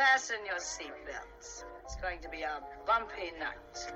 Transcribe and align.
Fasten 0.00 0.40
your 0.46 0.56
seatbelts. 0.56 1.64
It's 1.84 1.96
going 2.00 2.20
to 2.22 2.28
be 2.30 2.40
a 2.40 2.56
bumpy 2.86 3.36
night. 3.36 3.92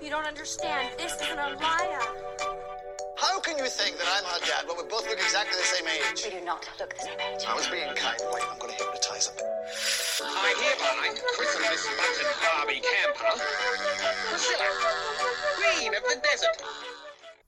You 0.00 0.08
don't 0.08 0.24
understand. 0.24 0.94
This 0.96 1.14
is 1.14 1.34
an 1.34 1.38
Alaya. 1.38 1.98
How 3.18 3.40
can 3.40 3.58
you 3.58 3.66
think 3.66 3.98
that 3.98 4.06
I'm 4.06 4.22
her 4.30 4.38
dad 4.46 4.68
when 4.68 4.76
we 4.78 4.84
both 4.86 5.08
look 5.10 5.18
exactly 5.18 5.58
the 5.58 5.66
same 5.66 5.88
age? 5.88 6.22
We 6.22 6.38
do 6.38 6.44
not 6.44 6.62
look 6.78 6.94
the 6.94 7.02
same 7.02 7.18
age. 7.18 7.42
I 7.42 7.54
was 7.58 7.66
being 7.66 7.90
kind. 7.98 8.22
Wait, 8.30 8.46
I'm 8.46 8.58
going 8.62 8.70
to 8.70 8.78
hypnotize 8.78 9.26
him. 9.26 9.34
I 9.42 10.54
hereby 10.54 11.18
christen 11.34 11.62
this 11.74 11.90
button 11.90 12.30
Barbie 12.38 12.82
camper 12.86 13.34
Priscilla, 14.30 14.68
Queen 15.58 15.90
of 15.90 16.06
the 16.06 16.22
Desert. 16.22 16.53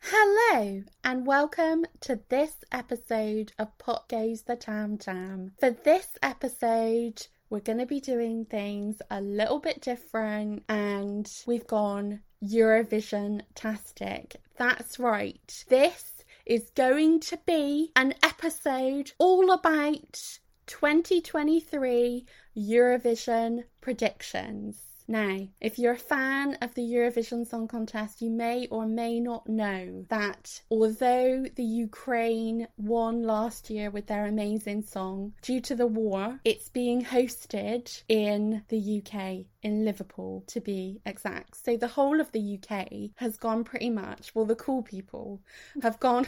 Hello 0.09 0.84
and 1.02 1.27
welcome 1.27 1.84
to 2.02 2.20
this 2.29 2.54
episode 2.70 3.50
of 3.59 3.77
Pot 3.79 4.09
Goes 4.09 4.43
the 4.43 4.54
Tam 4.54 4.98
Tam. 4.98 5.50
For 5.59 5.71
this 5.71 6.07
episode, 6.22 7.27
we're 7.50 7.59
going 7.59 7.80
to 7.80 7.86
be 7.86 7.99
doing 7.99 8.44
things 8.44 9.03
a 9.11 9.21
little 9.21 9.58
bit 9.58 9.80
different 9.80 10.63
and 10.68 11.29
we've 11.44 11.66
gone 11.66 12.21
Eurovision 12.40 13.43
tastic. 13.57 14.36
That's 14.57 15.00
right. 15.00 15.64
This 15.68 16.22
is 16.44 16.71
going 16.77 17.18
to 17.22 17.41
be 17.44 17.91
an 17.96 18.14
episode 18.22 19.11
all 19.18 19.50
about 19.50 20.22
2023 20.68 22.25
Eurovision 22.57 23.64
predictions. 23.80 24.86
Now, 25.08 25.46
if 25.60 25.78
you're 25.78 25.92
a 25.92 25.98
fan 25.98 26.54
of 26.60 26.74
the 26.74 26.82
Eurovision 26.82 27.46
Song 27.46 27.68
Contest, 27.68 28.20
you 28.20 28.30
may 28.30 28.66
or 28.68 28.86
may 28.86 29.20
not 29.20 29.48
know 29.48 30.04
that 30.08 30.62
although 30.68 31.44
the 31.54 31.64
Ukraine 31.64 32.66
won 32.77 33.22
last 33.22 33.70
year 33.70 33.91
with 33.91 34.06
their 34.06 34.27
amazing 34.27 34.82
song, 34.82 35.34
due 35.42 35.60
to 35.60 35.77
the 35.77 35.86
war, 35.86 36.41
it's 36.44 36.69
being 36.69 37.05
hosted 37.05 38.02
in 38.08 38.64
the 38.69 39.02
UK, 39.02 39.46
in 39.62 39.84
Liverpool 39.84 40.42
to 40.48 40.60
be 40.60 41.00
exact. 41.06 41.56
So 41.64 41.76
the 41.76 41.88
whole 41.88 42.20
of 42.20 42.32
the 42.32 42.58
UK 42.58 43.10
has 43.16 43.36
gone 43.36 43.62
pretty 43.62 43.91
much, 43.91 44.34
well, 44.34 44.44
the 44.44 44.56
cool 44.56 44.82
people 44.82 45.41
have 45.82 46.00
gone 46.00 46.26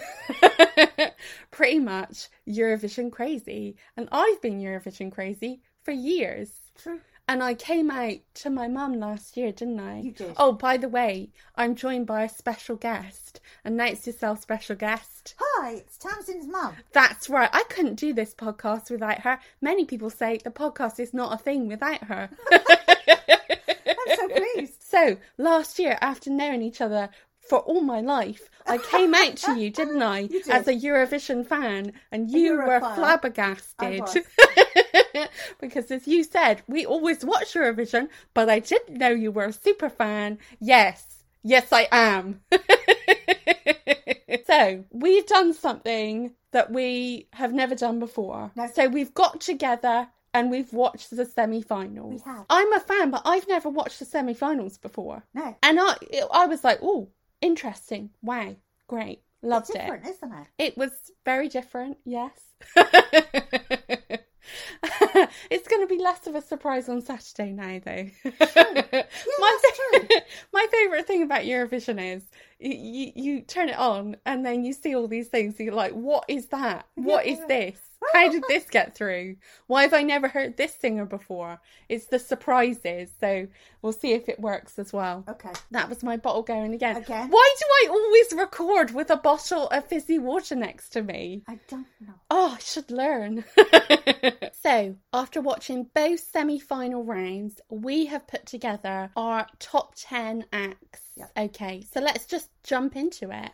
pretty 1.51 1.81
much 1.81 2.29
Eurovision 2.49 3.11
crazy. 3.11 3.77
And 3.97 4.09
I've 4.13 4.41
been 4.41 4.61
Eurovision 4.61 5.11
crazy 5.11 5.63
for 5.83 5.93
years. 5.93 6.53
True. 6.77 7.01
And 7.31 7.43
I 7.43 7.53
came 7.53 7.91
out 7.91 8.17
to 8.37 8.49
my 8.49 8.69
mum 8.69 8.99
last 8.99 9.37
year, 9.37 9.53
didn't 9.53 9.81
I? 9.81 10.01
You 10.01 10.13
did. 10.13 10.33
Oh, 10.39 10.53
by 10.53 10.79
the 10.79 10.89
way, 10.89 11.29
I'm 11.57 11.75
joined 11.75 12.07
by 12.07 12.23
a 12.25 12.29
special 12.29 12.77
guest. 12.77 13.41
Announce 13.65 14.07
yourself, 14.07 14.41
special 14.41 14.77
guest. 14.77 15.35
Hi, 15.39 15.73
it's 15.73 15.99
Tamsin's 15.99 16.47
mum. 16.47 16.75
That's 16.93 17.29
right. 17.29 17.51
I 17.53 17.65
couldn't 17.69 17.97
do 17.97 18.15
this 18.15 18.35
podcast 18.35 18.91
without 18.91 19.21
her. 19.21 19.39
Many 19.61 19.85
people 19.85 20.09
say 20.09 20.39
the 20.43 20.51
podcast 20.51 20.99
is 20.99 21.13
not 21.13 21.35
a 21.35 21.43
thing 21.43 21.69
without 21.69 22.03
her. 22.05 22.31
I'm 22.51 24.17
so 24.17 24.29
pleased. 24.29 24.83
so, 24.83 25.19
last 25.37 25.79
year, 25.79 25.99
after 26.01 26.31
knowing 26.31 26.63
each 26.63 26.81
other 26.81 27.11
for 27.47 27.59
all 27.59 27.83
my 27.83 28.01
life, 28.01 28.49
I 28.67 28.79
came 28.79 29.15
out 29.15 29.37
to 29.39 29.59
you, 29.59 29.69
didn't 29.69 30.01
I, 30.03 30.19
You 30.31 30.43
did. 30.43 30.49
as 30.49 30.67
a 30.67 30.73
Eurovision 30.75 31.47
fan, 31.47 31.93
and 32.11 32.31
you 32.31 32.55
were 32.57 32.81
flabbergasted. 32.81 34.03
Because, 35.61 35.91
as 35.91 36.07
you 36.07 36.25
said, 36.25 36.63
we 36.69 36.87
always 36.87 37.25
watch 37.25 37.55
Eurovision, 37.55 38.09
but 38.35 38.49
I 38.49 38.61
didn't 38.61 38.99
know 38.99 39.11
you 39.11 39.33
were 39.33 39.47
a 39.47 39.53
super 39.53 39.89
fan. 39.89 40.39
Yes, 40.61 41.05
yes, 41.43 41.73
I 41.73 41.89
am. 41.93 42.41
so, 44.47 44.85
we've 44.91 45.27
done 45.27 45.53
something 45.53 46.33
that 46.53 46.71
we 46.71 47.29
have 47.33 47.53
never 47.53 47.75
done 47.75 47.99
before. 47.99 48.51
No. 48.57 48.69
So, 48.73 48.89
we've 48.89 49.15
got 49.15 49.41
together. 49.41 50.09
And 50.35 50.51
we've 50.51 50.75
watched 50.75 51.17
the 51.17 51.25
semi-finals. 51.25 52.13
We 52.13 52.21
have. 52.31 52.45
I'm 52.51 52.71
a 52.75 52.81
fan, 52.81 53.11
but 53.11 53.23
I've 53.25 53.49
never 53.49 53.71
watched 53.71 53.99
the 53.99 54.05
semi-finals 54.05 54.77
before. 54.77 55.25
No. 55.33 55.57
And 55.63 55.81
I, 55.81 55.97
I 56.31 56.47
was 56.47 56.63
like, 56.63 56.81
oh, 56.83 57.09
interesting. 57.41 58.11
Wow, 58.23 58.55
great, 58.87 59.23
loved 59.43 59.71
it's 59.71 59.77
it. 59.77 59.81
different, 59.81 60.07
isn't 60.07 60.33
it? 60.33 60.47
It 60.59 60.77
was 60.77 60.91
very 61.25 61.49
different, 61.49 61.97
yes. 62.05 62.31
it's 65.51 65.69
going 65.69 65.83
to 65.83 65.87
be 65.87 66.01
less 66.03 66.27
of 66.27 66.35
a 66.35 66.43
surprise 66.43 66.89
on 66.89 67.01
Saturday 67.03 67.53
now, 67.53 67.81
though. 67.85 68.09
my, 68.25 69.59
that's 69.63 69.79
true. 69.79 70.19
my 70.53 70.67
favourite 70.71 71.07
thing 71.07 71.23
about 71.23 71.43
Eurovision 71.43 72.17
is 72.17 72.23
you, 72.59 72.75
you, 72.75 73.13
you 73.15 73.41
turn 73.43 73.69
it 73.69 73.79
on 73.79 74.17
and 74.27 74.45
then 74.45 74.65
you 74.65 74.73
see 74.73 74.95
all 74.95 75.09
these 75.09 75.29
things. 75.29 75.57
And 75.59 75.67
you're 75.67 75.75
like, 75.75 75.93
what 75.93 76.25
is 76.29 76.47
that? 76.47 76.87
What 76.95 77.27
is 77.27 77.39
this? 77.47 77.79
How 78.13 78.31
did 78.31 78.45
this 78.49 78.65
get 78.71 78.95
through? 78.95 79.37
Why 79.67 79.83
have 79.83 79.95
I 79.95 80.03
never 80.03 80.29
heard 80.29 80.57
this 80.57 80.75
singer 80.75 81.05
before? 81.05 81.61
It's 81.89 82.07
the 82.07 82.19
surprises. 82.19 83.11
So 83.21 83.49
we'll 83.83 83.93
see 83.93 84.13
if 84.13 84.29
it 84.29 84.41
works 84.41 84.79
as 84.79 84.93
well. 84.93 85.25
Okay. 85.29 85.53
That 85.71 85.89
was 85.89 86.03
my 86.03 86.17
bottle 86.17 86.43
going 86.43 86.75
again. 86.75 86.97
Again? 86.97 87.29
Why 87.29 87.55
do 87.59 87.65
I 87.67 87.89
always 87.91 88.33
record 88.33 88.93
with 88.93 89.11
a 89.11 89.17
bottle 89.17 89.69
of 89.69 89.87
fizzy 89.87 90.19
water 90.19 90.55
next 90.55 90.91
to 90.91 91.03
me? 91.03 91.43
I 91.49 91.59
don't 91.69 91.87
know. 92.01 92.15
Oh, 92.31 92.57
I 92.57 92.61
should 92.61 92.91
learn. 92.91 93.45
so, 94.63 94.97
after 95.13 95.41
watching 95.41 95.89
both 95.95 96.21
semi 96.21 96.59
final 96.59 97.05
rounds, 97.05 97.61
we 97.69 98.07
have 98.07 98.27
put 98.27 98.47
together 98.47 99.11
our 99.17 99.47
top 99.59 99.95
10 99.97 100.47
acts. 100.53 101.03
Yep. 101.17 101.31
Okay, 101.37 101.85
so 101.93 102.01
let's 102.01 102.27
just 102.27 102.49
jump 102.63 102.97
into 102.97 103.31
it. 103.31 103.51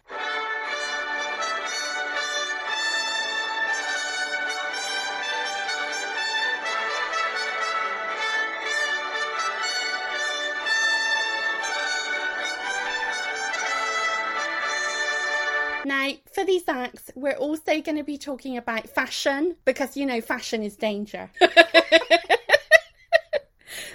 For 16.45 16.49
these 16.49 16.69
acts, 16.69 17.11
we're 17.15 17.37
also 17.37 17.81
going 17.81 17.97
to 17.97 18.05
be 18.05 18.19
talking 18.19 18.59
about 18.59 18.87
fashion 18.87 19.57
because 19.65 19.97
you 19.97 20.05
know, 20.05 20.21
fashion 20.21 20.63
is 20.63 20.77
danger. 20.77 21.31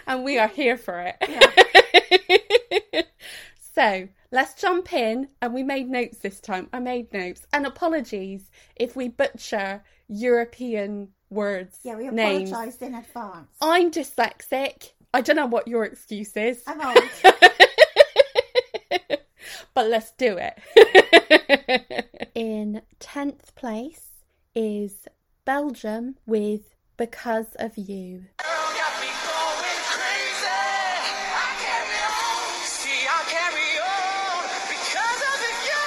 and 0.08 0.24
we 0.24 0.40
are 0.40 0.48
here 0.48 0.76
for 0.76 1.00
it. 1.00 3.08
so, 3.76 4.08
let's 4.32 4.60
jump 4.60 4.92
in. 4.94 5.28
And 5.44 5.54
we 5.54 5.62
made 5.62 5.92
notes 5.92 6.18
this 6.18 6.40
time. 6.40 6.70
I 6.74 6.80
made 6.80 7.14
notes. 7.14 7.46
And 7.54 7.68
apologies 7.68 8.50
if 8.76 8.96
we 8.96 9.10
butcher 9.10 9.84
European 10.08 11.10
words. 11.30 11.78
Yeah, 11.84 11.98
we 11.98 12.08
apologised 12.08 12.82
in 12.82 12.96
advance. 12.96 13.48
I'm 13.62 13.92
dyslexic. 13.92 14.94
I 15.14 15.22
don't 15.22 15.36
know 15.36 15.46
what 15.46 15.68
your 15.68 15.84
excuse 15.84 16.36
is. 16.36 16.64
I'm 16.66 16.82
old. 16.82 16.98
but 19.80 19.88
let's 19.88 20.12
do 20.18 20.38
it. 20.38 20.60
In 22.36 22.82
10th 23.00 23.56
place 23.56 24.10
is 24.54 25.08
Belgium 25.46 26.18
with 26.26 26.76
Because 26.98 27.56
of 27.56 27.78
You. 27.78 28.26
Girl 28.44 28.68
got 28.76 29.00
me 29.00 29.08
going 29.08 29.80
crazy. 29.96 30.52
I 31.32 31.48
carry 31.64 32.00
on. 32.12 32.60
See, 32.68 33.08
I 33.08 33.24
carry 33.32 33.72
on 33.80 34.44
because 34.68 35.22
of 35.32 35.40
you. 35.64 35.80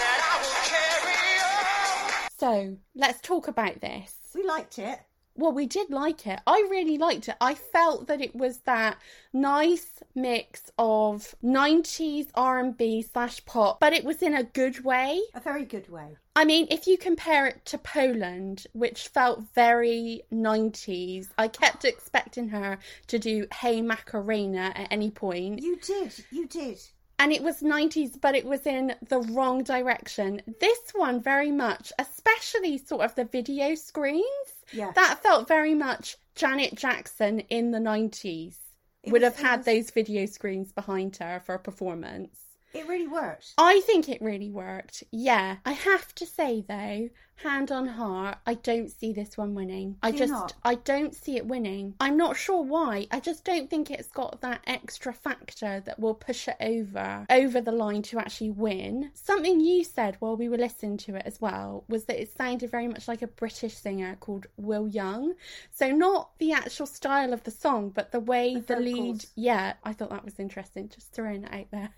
Said 0.00 0.20
I 0.24 0.34
will 0.40 0.64
carry 0.72 1.28
on. 1.44 2.30
So 2.38 2.78
let's 2.94 3.20
talk 3.20 3.48
about 3.48 3.82
this. 3.82 4.14
we 4.34 4.44
liked 4.44 4.78
it. 4.78 4.98
Well, 5.36 5.52
we 5.52 5.66
did 5.66 5.90
like 5.90 6.26
it. 6.26 6.40
I 6.46 6.66
really 6.70 6.96
liked 6.96 7.28
it. 7.28 7.34
I 7.40 7.54
felt 7.54 8.06
that 8.06 8.20
it 8.20 8.36
was 8.36 8.58
that 8.60 8.98
nice 9.32 10.02
mix 10.14 10.70
of 10.78 11.34
90s 11.44 12.28
R&B 12.34 13.02
slash 13.02 13.44
pop, 13.44 13.80
but 13.80 13.92
it 13.92 14.04
was 14.04 14.22
in 14.22 14.34
a 14.34 14.44
good 14.44 14.84
way. 14.84 15.20
A 15.34 15.40
very 15.40 15.64
good 15.64 15.88
way. 15.90 16.16
I 16.36 16.44
mean, 16.44 16.68
if 16.70 16.86
you 16.86 16.96
compare 16.98 17.46
it 17.46 17.64
to 17.66 17.78
Poland, 17.78 18.66
which 18.74 19.08
felt 19.08 19.42
very 19.54 20.22
90s, 20.32 21.28
I 21.36 21.48
kept 21.48 21.84
expecting 21.84 22.48
her 22.50 22.78
to 23.08 23.18
do 23.18 23.46
Hey 23.52 23.82
Macarena 23.82 24.72
at 24.74 24.88
any 24.92 25.10
point. 25.10 25.62
You 25.62 25.76
did. 25.76 26.24
You 26.30 26.46
did. 26.46 26.80
and 27.18 27.32
it 27.32 27.42
was 27.42 27.60
90s 27.60 28.20
but 28.20 28.34
it 28.34 28.44
was 28.44 28.66
in 28.66 28.92
the 29.08 29.20
wrong 29.20 29.62
direction 29.62 30.42
this 30.60 30.80
one 30.94 31.20
very 31.20 31.52
much 31.52 31.92
especially 32.00 32.76
sort 32.76 33.02
of 33.04 33.14
the 33.14 33.24
video 33.24 33.76
screens 33.76 34.48
Yeah. 34.72 34.92
that 34.94 35.22
felt 35.22 35.48
very 35.48 35.74
much 35.74 36.16
janet 36.34 36.74
jackson 36.74 37.40
in 37.40 37.70
the 37.70 37.78
90s 37.78 38.56
It 39.02 39.12
would 39.12 39.22
have 39.22 39.36
had 39.36 39.64
those 39.64 39.90
video 39.90 40.26
screens 40.26 40.72
behind 40.72 41.16
her 41.18 41.40
for 41.44 41.54
a 41.54 41.58
performance 41.58 42.38
It 42.72 42.88
really 42.88 43.06
worked. 43.06 43.54
I 43.58 43.80
think 43.86 44.08
it 44.08 44.20
really 44.20 44.50
worked. 44.50 45.04
Yeah. 45.12 45.58
I 45.64 45.72
have 45.72 46.12
to 46.16 46.26
say 46.26 46.64
though, 46.66 47.08
hand 47.36 47.70
on 47.70 47.86
heart, 47.86 48.38
I 48.46 48.54
don't 48.54 48.90
see 48.90 49.12
this 49.12 49.36
one 49.36 49.54
winning. 49.54 49.96
I 50.02 50.12
just 50.12 50.32
not? 50.32 50.54
I 50.62 50.76
don't 50.76 51.14
see 51.14 51.36
it 51.36 51.46
winning. 51.46 51.94
I'm 52.00 52.16
not 52.16 52.36
sure 52.36 52.62
why. 52.62 53.06
I 53.10 53.20
just 53.20 53.44
don't 53.44 53.68
think 53.68 53.90
it's 53.90 54.08
got 54.08 54.40
that 54.40 54.60
extra 54.66 55.12
factor 55.12 55.80
that 55.84 55.98
will 55.98 56.14
push 56.14 56.48
it 56.48 56.56
over 56.60 57.26
over 57.30 57.60
the 57.60 57.72
line 57.72 58.02
to 58.02 58.18
actually 58.18 58.50
win. 58.50 59.10
Something 59.14 59.60
you 59.60 59.84
said 59.84 60.16
while 60.20 60.36
we 60.36 60.48
were 60.48 60.56
listening 60.56 60.96
to 60.98 61.16
it 61.16 61.22
as 61.26 61.40
well 61.40 61.84
was 61.88 62.04
that 62.04 62.20
it 62.20 62.36
sounded 62.36 62.70
very 62.70 62.88
much 62.88 63.08
like 63.08 63.22
a 63.22 63.26
British 63.26 63.74
singer 63.74 64.16
called 64.20 64.46
Will 64.56 64.88
Young. 64.88 65.34
So 65.72 65.90
not 65.90 66.30
the 66.38 66.52
actual 66.52 66.86
style 66.86 67.32
of 67.32 67.42
the 67.44 67.50
song, 67.50 67.90
but 67.90 68.12
the 68.12 68.20
way 68.20 68.54
the, 68.54 68.60
The 68.74 68.80
lead 68.80 69.24
yeah, 69.34 69.74
I 69.82 69.92
thought 69.92 70.10
that 70.10 70.24
was 70.24 70.38
interesting. 70.38 70.88
Just 70.88 71.12
throwing 71.12 71.44
it 71.44 71.52
out 71.52 71.70
there. 71.70 71.90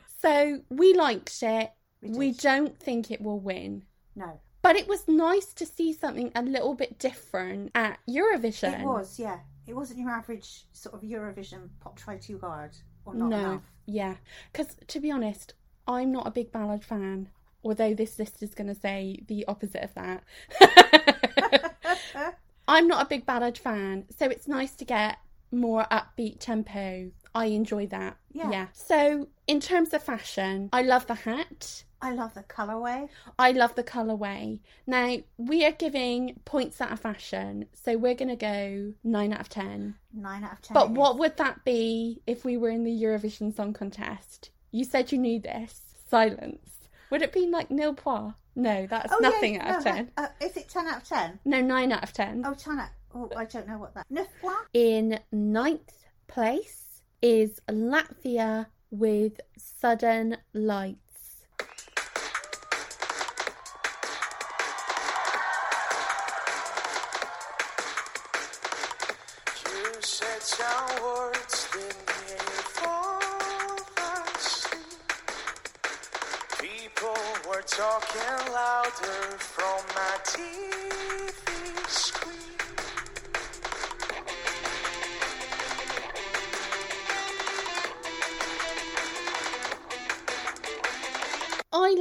so 0.22 0.60
we 0.68 0.94
liked 0.94 1.42
it. 1.42 1.72
We 2.02 2.10
We, 2.16 2.32
don't 2.32 2.78
think 2.78 3.10
it 3.10 3.20
will 3.20 3.40
win. 3.40 3.84
No. 4.16 4.40
But 4.62 4.76
it 4.76 4.86
was 4.88 5.08
nice 5.08 5.52
to 5.54 5.64
see 5.66 5.92
something 5.92 6.32
a 6.34 6.42
little 6.42 6.74
bit 6.74 6.98
different 6.98 7.70
at 7.74 7.98
Eurovision. 8.08 8.80
It 8.80 8.86
was, 8.86 9.18
yeah. 9.18 9.38
It 9.66 9.74
wasn't 9.74 10.00
your 10.00 10.10
average 10.10 10.66
sort 10.72 10.94
of 10.94 11.02
Eurovision 11.02 11.68
pop 11.80 11.96
try 11.96 12.16
too 12.18 12.38
hard 12.38 12.76
or 13.04 13.14
not 13.14 13.30
no, 13.30 13.38
enough. 13.38 13.62
yeah. 13.86 14.16
Because 14.52 14.76
to 14.88 15.00
be 15.00 15.10
honest, 15.10 15.54
I'm 15.86 16.12
not 16.12 16.26
a 16.26 16.30
big 16.30 16.52
ballad 16.52 16.84
fan. 16.84 17.28
Although 17.62 17.94
this 17.94 18.18
list 18.18 18.42
is 18.42 18.54
going 18.54 18.68
to 18.68 18.74
say 18.74 19.22
the 19.26 19.44
opposite 19.46 19.82
of 19.82 19.94
that. 19.94 20.24
I'm 22.68 22.86
not 22.86 23.02
a 23.02 23.08
big 23.08 23.26
ballad 23.26 23.58
fan, 23.58 24.06
so 24.16 24.26
it's 24.26 24.48
nice 24.48 24.74
to 24.76 24.84
get 24.84 25.18
more 25.52 25.86
upbeat 25.90 26.38
tempo. 26.38 27.10
I 27.34 27.46
enjoy 27.46 27.86
that. 27.86 28.16
Yeah. 28.32 28.66
So, 28.72 29.28
in 29.46 29.60
terms 29.60 29.92
of 29.92 30.02
fashion, 30.02 30.68
I 30.72 30.82
love 30.82 31.06
the 31.06 31.14
hat. 31.14 31.84
I 32.02 32.12
love 32.12 32.32
the 32.34 32.42
colorway. 32.42 33.08
I 33.38 33.52
love 33.52 33.74
the 33.74 33.84
colorway. 33.84 34.60
Now, 34.86 35.18
we 35.36 35.66
are 35.66 35.72
giving 35.72 36.40
points 36.46 36.80
out 36.80 36.92
of 36.92 37.00
fashion, 37.00 37.66
so 37.74 37.96
we're 37.98 38.14
going 38.14 38.28
to 38.30 38.36
go 38.36 38.94
9 39.04 39.32
out 39.32 39.40
of 39.40 39.48
10. 39.50 39.94
Nine 40.14 40.44
out 40.44 40.52
of 40.52 40.62
ten. 40.62 40.74
But 40.74 40.90
what 40.90 41.18
would 41.18 41.36
that 41.36 41.64
be 41.64 42.22
if 42.26 42.44
we 42.44 42.56
were 42.56 42.70
in 42.70 42.84
the 42.84 43.02
Eurovision 43.02 43.54
Song 43.54 43.72
Contest? 43.72 44.50
You 44.70 44.84
said 44.84 45.12
you 45.12 45.18
knew 45.18 45.40
this. 45.40 45.80
Silence. 46.08 46.70
Would 47.10 47.22
it 47.22 47.32
be 47.32 47.46
like 47.46 47.70
nil 47.70 47.94
point? 47.94 48.34
No, 48.56 48.86
that's 48.86 49.12
Oh, 49.12 49.18
yeah, 49.20 49.28
nothing 49.28 49.60
out 49.60 49.78
of 49.78 49.84
no, 49.84 49.92
10. 49.92 50.10
Uh, 50.16 50.26
is 50.40 50.56
it 50.56 50.68
10 50.68 50.86
out 50.86 51.02
of 51.02 51.08
10? 51.08 51.38
No, 51.44 51.60
9 51.60 51.92
out 51.92 52.02
of 52.02 52.12
10. 52.12 52.44
Oh, 52.46 52.54
10 52.54 52.78
out. 52.78 52.88
Oh, 53.14 53.30
I 53.36 53.44
don't 53.44 53.68
know 53.68 53.78
what 53.78 53.94
that. 53.94 54.06
Neuf 54.10 54.28
points? 54.40 54.58
In 54.72 55.18
ninth 55.32 55.92
place 56.28 56.89
is 57.22 57.60
Latvia 57.68 58.66
with 58.90 59.40
Sudden 59.56 60.38
Lights. 60.54 61.09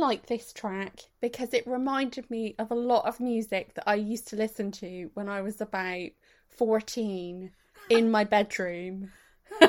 Like 0.09 0.25
this 0.25 0.51
track 0.51 1.01
because 1.21 1.53
it 1.53 1.67
reminded 1.67 2.27
me 2.31 2.55
of 2.57 2.71
a 2.71 2.75
lot 2.75 3.05
of 3.05 3.19
music 3.19 3.75
that 3.75 3.83
I 3.87 3.93
used 3.93 4.27
to 4.29 4.35
listen 4.35 4.71
to 4.71 5.11
when 5.13 5.29
I 5.29 5.41
was 5.41 5.61
about 5.61 6.09
14 6.47 7.51
in 7.89 8.09
my 8.09 8.23
bedroom. 8.23 9.11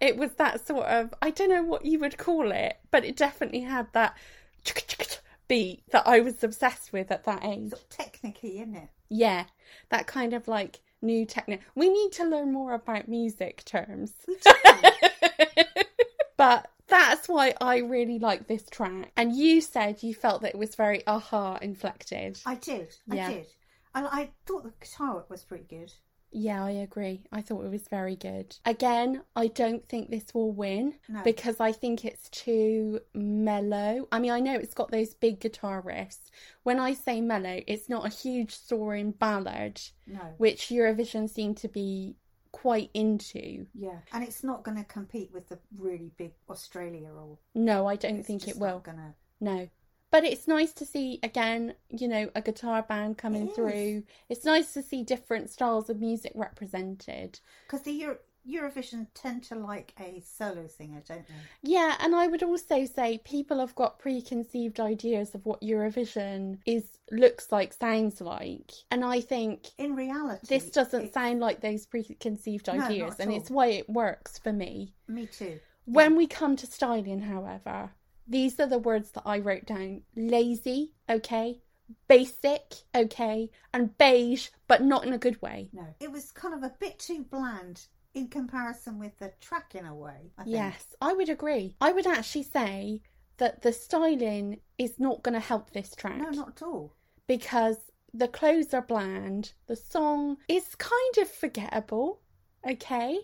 it 0.00 0.16
was 0.16 0.32
that 0.38 0.66
sort 0.66 0.86
of, 0.86 1.12
I 1.20 1.28
don't 1.28 1.50
know 1.50 1.62
what 1.62 1.84
you 1.84 1.98
would 1.98 2.16
call 2.16 2.52
it, 2.52 2.78
but 2.90 3.04
it 3.04 3.16
definitely 3.16 3.60
had 3.60 3.88
that 3.92 4.16
beat 5.48 5.82
that 5.90 6.06
I 6.06 6.20
was 6.20 6.42
obsessed 6.42 6.90
with 6.90 7.10
at 7.10 7.24
that 7.24 7.44
age. 7.44 7.68
Sort 7.68 7.82
of 7.82 7.88
technically, 7.90 8.60
isn't 8.60 8.76
it? 8.76 8.88
Yeah, 9.10 9.44
that 9.90 10.06
kind 10.06 10.32
of 10.32 10.48
like 10.48 10.80
new 11.02 11.26
techno. 11.26 11.58
We 11.74 11.90
need 11.90 12.12
to 12.12 12.24
learn 12.24 12.50
more 12.50 12.72
about 12.72 13.08
music 13.08 13.62
terms. 13.66 14.14
But 16.36 16.70
that's 16.88 17.28
why 17.28 17.54
I 17.60 17.78
really 17.78 18.18
like 18.18 18.46
this 18.46 18.64
track. 18.70 19.12
And 19.16 19.34
you 19.34 19.60
said 19.60 20.02
you 20.02 20.14
felt 20.14 20.42
that 20.42 20.54
it 20.54 20.58
was 20.58 20.74
very 20.74 21.02
aha 21.06 21.58
inflected. 21.62 22.40
I 22.46 22.56
did. 22.56 22.94
Yeah. 23.06 23.28
I 23.28 23.32
did. 23.32 23.46
And 23.94 24.06
I 24.08 24.30
thought 24.46 24.64
the 24.64 24.72
guitar 24.80 25.14
work 25.14 25.30
was 25.30 25.44
pretty 25.44 25.64
good. 25.68 25.92
Yeah, 26.36 26.64
I 26.64 26.70
agree. 26.72 27.22
I 27.30 27.42
thought 27.42 27.64
it 27.64 27.70
was 27.70 27.86
very 27.86 28.16
good. 28.16 28.56
Again, 28.66 29.22
I 29.36 29.46
don't 29.46 29.88
think 29.88 30.10
this 30.10 30.34
will 30.34 30.50
win 30.50 30.94
No. 31.08 31.22
because 31.22 31.60
I 31.60 31.70
think 31.70 32.04
it's 32.04 32.28
too 32.30 32.98
mellow. 33.14 34.08
I 34.10 34.18
mean, 34.18 34.32
I 34.32 34.40
know 34.40 34.56
it's 34.56 34.74
got 34.74 34.90
those 34.90 35.14
big 35.14 35.38
guitar 35.38 35.80
riffs. 35.80 36.30
When 36.64 36.80
I 36.80 36.92
say 36.94 37.20
mellow, 37.20 37.60
it's 37.68 37.88
not 37.88 38.04
a 38.04 38.08
huge 38.08 38.52
soaring 38.52 39.12
ballad, 39.12 39.80
No. 40.08 40.34
which 40.38 40.70
Eurovision 40.70 41.30
seemed 41.30 41.58
to 41.58 41.68
be 41.68 42.16
quite 42.54 42.90
into. 42.94 43.66
Yeah. 43.74 43.98
And 44.12 44.22
it's 44.22 44.44
not 44.44 44.62
going 44.62 44.76
to 44.76 44.84
compete 44.84 45.30
with 45.32 45.48
the 45.48 45.58
really 45.76 46.12
big 46.16 46.32
Australia 46.48 47.10
or. 47.10 47.36
No, 47.54 47.86
I 47.86 47.96
don't 47.96 48.24
think 48.24 48.46
it 48.46 48.56
will. 48.56 48.78
Gonna... 48.78 49.14
No. 49.40 49.68
But 50.12 50.24
it's 50.24 50.46
nice 50.46 50.72
to 50.74 50.86
see 50.86 51.18
again, 51.24 51.74
you 51.90 52.06
know, 52.06 52.30
a 52.36 52.40
guitar 52.40 52.82
band 52.82 53.18
coming 53.18 53.48
It 53.48 53.54
through. 53.56 54.04
It's 54.28 54.44
nice 54.44 54.72
to 54.74 54.82
see 54.82 55.02
different 55.02 55.50
styles 55.50 55.90
of 55.90 55.98
music 55.98 56.30
represented. 56.36 57.40
Because 57.66 57.82
the 57.82 57.92
Euro- 57.92 58.18
Eurovision 58.48 59.06
tend 59.14 59.42
to 59.44 59.54
like 59.54 59.94
a 59.98 60.20
solo 60.20 60.66
singer, 60.66 61.02
don't 61.06 61.26
they? 61.26 61.34
Yeah, 61.62 61.96
and 62.00 62.14
I 62.14 62.26
would 62.26 62.42
also 62.42 62.84
say 62.84 63.18
people 63.24 63.58
have 63.60 63.74
got 63.74 63.98
preconceived 63.98 64.80
ideas 64.80 65.34
of 65.34 65.46
what 65.46 65.62
Eurovision 65.62 66.58
is 66.66 66.84
looks 67.10 67.50
like, 67.52 67.72
sounds 67.72 68.20
like. 68.20 68.72
And 68.90 69.04
I 69.04 69.20
think 69.20 69.68
In 69.78 69.94
reality, 69.94 70.46
this 70.48 70.70
doesn't 70.70 71.04
it- 71.06 71.14
sound 71.14 71.40
like 71.40 71.60
those 71.60 71.86
preconceived 71.86 72.68
ideas 72.68 73.14
at 73.14 73.20
and 73.20 73.30
all. 73.30 73.36
it's 73.38 73.50
why 73.50 73.66
it 73.68 73.88
works 73.88 74.38
for 74.38 74.52
me. 74.52 74.94
Me 75.08 75.26
too. 75.26 75.60
When 75.86 76.16
we 76.16 76.26
come 76.26 76.56
to 76.56 76.66
styling, 76.66 77.20
however, 77.20 77.92
these 78.26 78.58
are 78.58 78.66
the 78.66 78.78
words 78.78 79.10
that 79.12 79.22
I 79.26 79.38
wrote 79.38 79.66
down 79.66 80.02
lazy, 80.16 80.92
okay, 81.10 81.60
basic, 82.08 82.74
okay, 82.94 83.50
and 83.72 83.96
beige, 83.98 84.48
but 84.66 84.82
not 84.82 85.06
in 85.06 85.12
a 85.12 85.18
good 85.18 85.40
way. 85.42 85.68
No, 85.74 85.86
it 86.00 86.10
was 86.10 86.32
kind 86.32 86.54
of 86.54 86.62
a 86.62 86.74
bit 86.80 86.98
too 86.98 87.24
bland 87.24 87.86
in 88.14 88.28
comparison 88.28 88.98
with 88.98 89.18
the 89.18 89.32
track 89.40 89.74
in 89.74 89.84
a 89.86 89.94
way. 89.94 90.32
I 90.38 90.44
think. 90.44 90.54
Yes, 90.56 90.94
I 91.00 91.12
would 91.12 91.28
agree. 91.28 91.76
I 91.80 91.92
would 91.92 92.06
actually 92.06 92.44
say 92.44 93.02
that 93.38 93.62
the 93.62 93.72
styling 93.72 94.60
is 94.78 94.98
not 94.98 95.22
going 95.22 95.34
to 95.34 95.40
help 95.40 95.70
this 95.70 95.94
track 95.94 96.16
No, 96.18 96.30
not 96.30 96.48
at 96.50 96.62
all. 96.62 96.94
because 97.26 97.76
the 98.12 98.28
clothes 98.28 98.72
are 98.72 98.82
bland, 98.82 99.52
the 99.66 99.74
song 99.76 100.36
is 100.48 100.74
kind 100.76 101.16
of 101.20 101.28
forgettable, 101.28 102.20
okay? 102.68 103.18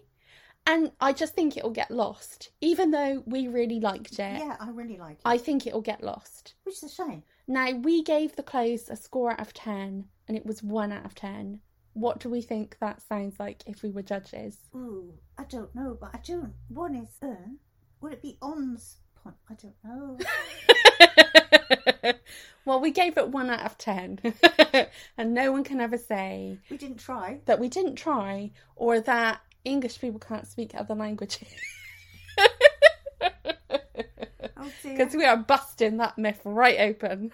And 0.66 0.90
I 1.00 1.12
just 1.12 1.34
think 1.34 1.56
it'll 1.56 1.70
get 1.70 1.90
lost. 1.92 2.50
Even 2.60 2.90
though 2.90 3.22
we 3.24 3.46
really 3.48 3.78
liked 3.80 4.14
it, 4.14 4.40
Yeah, 4.40 4.56
I 4.60 4.70
really 4.70 4.98
like 4.98 5.12
it. 5.18 5.22
I 5.24 5.38
think 5.38 5.66
it'll 5.66 5.80
get 5.80 6.02
lost. 6.02 6.54
Which 6.64 6.76
is 6.76 6.82
a 6.82 6.88
shame. 6.88 7.22
Now, 7.46 7.70
we 7.72 8.02
gave 8.02 8.36
the 8.36 8.42
clothes 8.42 8.88
a 8.90 8.96
score 8.96 9.30
out 9.32 9.40
of 9.40 9.54
10, 9.54 10.04
and 10.28 10.36
it 10.36 10.44
was 10.44 10.62
1 10.62 10.92
out 10.92 11.04
of 11.06 11.14
10. 11.14 11.60
What 11.94 12.20
do 12.20 12.28
we 12.30 12.40
think 12.40 12.76
that 12.80 13.02
sounds 13.02 13.38
like 13.40 13.62
if 13.66 13.82
we 13.82 13.90
were 13.90 14.02
judges? 14.02 14.56
Ooh, 14.74 15.12
I 15.36 15.44
don't 15.44 15.74
know, 15.74 15.96
but 16.00 16.10
I 16.14 16.20
don't. 16.24 16.52
One 16.68 16.94
is 16.94 17.08
uh, 17.22 17.34
would 18.00 18.12
it 18.12 18.22
be 18.22 18.38
on's 18.40 18.96
point? 19.22 19.36
I 19.48 19.54
don't 19.54 19.74
know. 19.84 20.18
well, 22.64 22.80
we 22.80 22.90
gave 22.90 23.18
it 23.18 23.28
1 23.28 23.50
out 23.50 23.66
of 23.66 23.76
10, 23.76 24.20
and 25.18 25.34
no 25.34 25.52
one 25.52 25.64
can 25.64 25.80
ever 25.80 25.98
say 25.98 26.58
we 26.70 26.76
didn't 26.76 26.98
try. 26.98 27.40
that 27.46 27.58
we 27.58 27.68
didn't 27.68 27.96
try 27.96 28.52
or 28.76 29.00
that 29.00 29.40
English 29.64 30.00
people 30.00 30.20
can't 30.20 30.46
speak 30.46 30.74
other 30.74 30.94
languages. 30.94 31.48
Oh. 34.56 34.70
Because 34.82 35.14
we 35.16 35.24
are 35.24 35.36
busting 35.36 35.96
that 35.98 36.18
myth 36.18 36.40
right 36.44 36.78
open. 36.80 37.32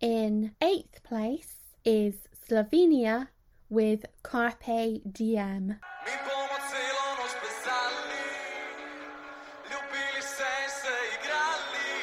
In 0.00 0.52
eighth 0.62 1.02
place 1.02 1.57
is 1.88 2.16
Slovenia 2.46 3.28
with 3.70 4.04
Carpe 4.22 5.00
Diem. 5.10 5.66
Mi 6.04 6.14
bomo 6.26 6.56
celo 6.70 7.04
noč 7.18 7.32
plesali, 7.40 8.24
ljubili 9.70 10.22
se 10.34 10.50
in 10.64 10.70
se 10.80 10.96
igrali, 11.16 11.94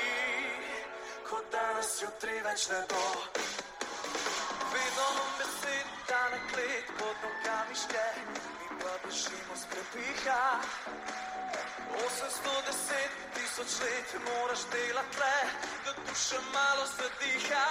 kot 1.29 1.45
danes 1.53 1.91
jutri 2.01 2.37
več 2.47 2.65
ne 2.73 2.81
bo. 2.89 3.05
Vedno 4.73 5.07
besed, 5.37 5.87
da 6.09 6.21
na 6.33 6.39
klet, 6.49 6.87
kot 6.97 7.17
nogami 7.27 7.77
šte, 7.83 8.07
mi 8.57 8.67
bežimo 8.81 9.53
s 9.61 9.63
prepiha. 9.69 10.45
810 11.93 13.21
tisoč 13.37 13.71
let 13.85 14.17
moraš 14.25 14.65
da 15.85 15.91
duša 16.07 16.39
malo 16.53 16.85
zadiha. 16.97 17.69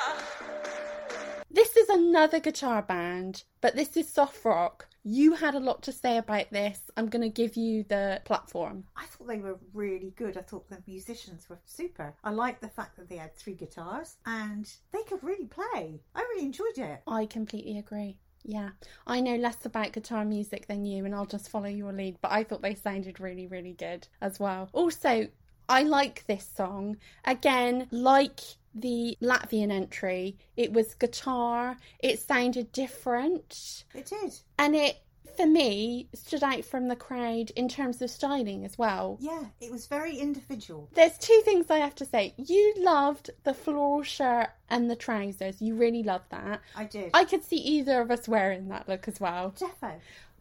This 1.54 1.76
is 1.76 1.88
another 1.88 2.40
guitar 2.40 2.82
band, 2.82 3.44
but 3.61 3.76
this 3.76 3.96
is 3.96 4.12
soft 4.12 4.44
rock. 4.44 4.88
You 5.04 5.34
had 5.34 5.54
a 5.54 5.61
lot 5.61 5.84
to 5.84 5.92
say 5.92 6.16
about 6.16 6.50
this. 6.50 6.80
I'm 6.96 7.08
going 7.08 7.23
to 7.23 7.28
give 7.28 7.56
you 7.56 7.84
the 7.84 8.20
platform. 8.25 8.82
I 8.96 9.04
thought 9.06 9.28
they 9.28 9.38
were 9.38 9.61
really 9.73 10.12
good. 10.16 10.37
I 10.37 10.40
thought 10.40 10.68
the 10.68 10.82
musicians 10.84 11.49
were 11.49 11.61
super. 11.64 12.12
I 12.25 12.30
liked 12.30 12.61
the 12.61 12.66
fact 12.66 12.96
that 12.96 13.08
they 13.08 13.18
had 13.18 13.37
three 13.37 13.54
guitars 13.54 14.16
and 14.26 14.68
they 14.90 15.04
could 15.04 15.23
really 15.23 15.46
play. 15.46 16.00
I 16.12 16.23
really 16.23 16.44
enjoyed 16.44 16.76
it. 16.76 17.02
I 17.06 17.26
completely 17.26 17.78
agree. 17.78 18.16
Yeah, 18.42 18.70
I 19.06 19.20
know 19.20 19.37
less 19.37 19.64
about 19.64 19.92
guitar 19.92 20.25
music 20.25 20.66
than 20.66 20.84
you, 20.84 21.04
and 21.04 21.14
I'll 21.14 21.25
just 21.25 21.49
follow 21.49 21.68
your 21.68 21.92
lead. 21.92 22.16
But 22.20 22.32
I 22.32 22.42
thought 22.42 22.62
they 22.62 22.75
sounded 22.75 23.20
really, 23.20 23.46
really 23.46 23.75
good 23.75 24.08
as 24.20 24.40
well. 24.40 24.70
Also, 24.73 25.28
I 25.68 25.84
like 25.84 26.26
this 26.26 26.50
song. 26.56 26.96
Again, 27.25 27.87
like 27.92 28.40
the 28.74 29.16
Latvian 29.22 29.70
entry, 29.70 30.36
it 30.56 30.72
was 30.72 30.94
guitar, 30.94 31.76
it 32.00 32.18
sounded 32.20 32.72
different, 32.72 33.84
It 33.94 34.06
did. 34.06 34.34
and 34.58 34.74
it, 34.74 34.98
for 35.36 35.46
me, 35.46 36.08
stood 36.14 36.42
out 36.44 36.64
from 36.64 36.88
the 36.88 36.94
crowd 36.96 37.50
in 37.56 37.68
terms 37.68 38.00
of 38.02 38.10
styling 38.10 38.64
as 38.64 38.78
well. 38.78 39.16
Yeah, 39.20 39.44
it 39.60 39.70
was 39.70 39.86
very 39.86 40.16
individual. 40.16 40.88
There's 40.94 41.18
two 41.18 41.40
things 41.44 41.70
I 41.70 41.78
have 41.78 41.94
to 41.96 42.04
say. 42.04 42.34
You 42.36 42.74
loved 42.78 43.30
the 43.42 43.54
floral 43.54 44.02
shirt 44.04 44.50
and 44.70 44.88
the 44.90 44.94
trousers. 44.96 45.60
You 45.60 45.74
really 45.74 46.02
loved 46.04 46.30
that. 46.30 46.60
I 46.76 46.84
did. 46.84 47.10
I 47.14 47.24
could 47.24 47.42
see 47.44 47.56
either 47.56 48.00
of 48.00 48.10
us 48.12 48.28
wearing 48.28 48.68
that 48.68 48.88
look 48.88 49.08
as 49.08 49.18
well. 49.18 49.52
Defo. 49.58 49.94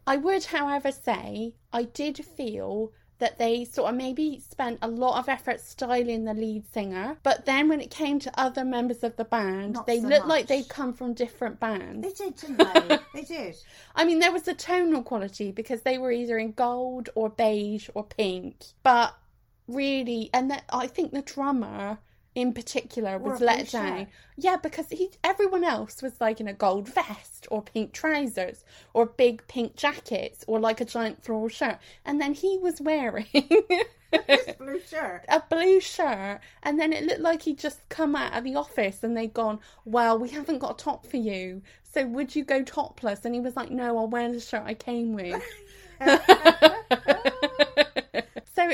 I 0.06 0.18
would, 0.18 0.46
however, 0.46 0.92
say 0.92 1.54
I 1.72 1.84
did 1.84 2.18
feel 2.24 2.92
that 3.20 3.38
they 3.38 3.66
sort 3.66 3.90
of 3.90 3.96
maybe 3.96 4.40
spent 4.40 4.80
a 4.82 4.88
lot 4.88 5.20
of 5.20 5.30
effort 5.30 5.60
styling 5.60 6.26
the 6.26 6.34
lead 6.34 6.66
singer, 6.72 7.18
but 7.24 7.46
then 7.46 7.70
when 7.70 7.80
it 7.80 7.92
came 7.92 8.20
to 8.20 8.40
other 8.40 8.66
members 8.66 9.04
of 9.04 9.16
the 9.16 9.26
band, 9.26 9.74
Not 9.74 9.88
they 9.88 10.00
so 10.00 10.08
looked 10.08 10.28
like 10.28 10.48
they'd 10.48 10.68
come 10.68 10.94
from 10.94 11.14
different 11.14 11.60
bands. 11.60 12.02
They 12.02 12.26
did, 12.26 12.36
didn't 12.36 12.58
they? 12.58 13.00
they 13.14 13.22
did. 13.22 13.56
I 13.96 14.06
mean, 14.06 14.20
there 14.20 14.32
was 14.32 14.48
a 14.48 14.54
tonal 14.54 15.04
quality 15.04 15.52
because 15.52 15.82
they 15.82 15.98
were 15.98 16.12
either 16.12 16.38
in 16.38 16.52
gold 16.54 17.10
or 17.16 17.30
beige 17.30 17.90
or 17.94 18.04
pink, 18.04 18.64
but 18.82 19.16
really, 19.68 20.30
and 20.34 20.52
that 20.52 20.64
I 20.72 20.88
think 20.88 21.12
the 21.12 21.22
drummer 21.22 22.00
in 22.36 22.54
particular 22.54 23.18
was 23.18 23.42
let 23.42 23.70
down. 23.70 23.98
shirt. 23.98 24.08
Yeah, 24.36 24.58
because 24.58 24.90
he 24.90 25.12
everyone 25.24 25.64
else 25.64 26.02
was 26.02 26.20
like 26.20 26.40
in 26.40 26.48
a 26.48 26.54
gold 26.54 26.88
vest 26.90 27.48
or 27.52 27.62
pink 27.62 27.94
trousers 27.94 28.64
or 28.94 29.06
big 29.06 29.48
pink 29.48 29.76
jackets 29.76 30.44
or 30.48 30.60
like 30.60 30.82
a 30.82 30.86
giant 30.86 31.24
floral 31.24 31.50
shirt, 31.50 31.78
and 32.06 32.20
then 32.20 32.34
he 32.34 32.58
was 32.58 32.82
wearing. 32.82 33.28
Blue 34.60 34.80
shirt. 34.80 35.26
A 35.28 35.42
blue 35.50 35.80
shirt, 35.80 36.40
and 36.62 36.80
then 36.80 36.94
it 36.94 37.04
looked 37.06 37.22
like 37.22 37.42
he'd 37.42 37.58
just 37.58 37.88
come 37.90 38.16
out 38.16 38.38
of 38.38 38.44
the 38.44 38.56
office 38.56 39.04
and 39.04 39.18
they'd 39.18 39.34
gone, 39.34 39.60
Well, 39.86 40.20
we 40.20 40.30
haven't 40.30 40.60
got 40.60 40.80
a 40.80 40.84
top 40.84 41.08
for 41.08 41.18
you, 41.18 41.64
so 41.84 42.06
would 42.06 42.36
you 42.36 42.44
go 42.44 42.62
topless? 42.64 43.26
And 43.26 43.34
he 43.34 43.42
was 43.42 43.56
like, 43.56 43.72
No, 43.72 43.98
I'll 43.98 44.08
wear 44.08 44.32
the 44.32 44.40
shirt 44.40 44.64
I 44.66 44.76
came 44.76 45.14
with. 45.14 45.42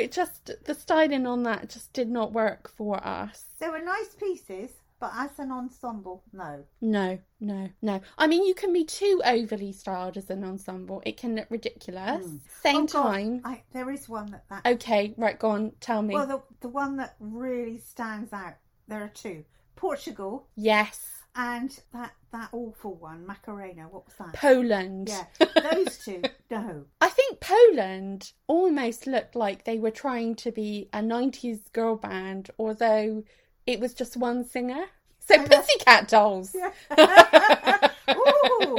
it 0.10 0.14
just, 0.14 0.52
the 0.66 0.74
styling 0.74 1.28
on 1.28 1.44
that 1.44 1.70
just 1.70 1.94
did 1.94 2.10
not 2.10 2.34
work 2.34 2.70
for 2.70 3.06
us. 3.06 3.46
They 3.60 3.70
were 3.70 3.80
nice 3.82 4.16
pieces, 4.20 4.72
but 5.00 5.12
as 5.16 5.38
an 5.38 5.52
ensemble, 5.52 6.24
no. 6.34 6.64
No, 6.82 7.20
no, 7.40 7.70
no. 7.82 8.02
I 8.18 8.28
mean, 8.28 8.46
you 8.46 8.56
can 8.56 8.74
be 8.74 8.84
too 8.84 9.22
overly 9.24 9.72
styled 9.72 10.18
as 10.18 10.30
an 10.30 10.44
ensemble, 10.44 11.02
it 11.06 11.18
can 11.18 11.36
look 11.36 11.48
ridiculous. 11.52 12.26
Hmm. 12.26 12.38
Same 12.62 12.84
Oh, 12.84 12.88
time. 12.88 13.42
I, 13.44 13.62
there 13.72 13.92
is 13.92 14.10
one 14.10 14.32
that 14.32 14.46
that. 14.50 14.66
Okay, 14.66 15.14
right, 15.18 15.38
go 15.38 15.52
on, 15.52 15.74
tell 15.80 16.02
me. 16.02 16.16
Well, 16.16 16.28
the 16.28 16.42
the 16.62 16.70
one 16.70 16.98
that 16.98 17.16
really 17.20 17.78
stands 17.78 18.34
out. 18.34 18.56
There 18.88 19.04
are 19.04 19.10
two: 19.10 19.46
Portugal 19.76 20.48
yes, 20.56 21.19
and 21.40 21.80
that 21.94 22.12
that 22.32 22.50
awful 22.52 22.96
one, 22.96 23.26
Macarena. 23.26 23.84
What 23.90 24.06
was 24.06 24.14
that? 24.20 24.34
Poland. 24.34 25.08
yeah, 25.10 25.26
those 25.72 25.98
two. 25.98 26.22
No, 26.52 26.84
I 27.00 27.08
think 27.10 27.40
Poland 27.40 28.34
almost 28.48 29.08
looked 29.08 29.36
like 29.36 29.64
they 29.64 29.80
were 29.80 29.90
trying 29.92 30.36
to 30.36 30.52
be 30.52 30.90
a 30.92 31.00
90s 31.00 31.72
girl 31.72 31.96
band, 31.96 32.50
although 32.60 33.24
it 33.66 33.80
was 33.80 33.94
just 33.94 34.18
one 34.18 34.44
singer. 34.46 34.84
So 35.20 35.42
Pussycat 35.44 36.08
Dolls. 36.10 36.54
Ooh, 38.12 38.78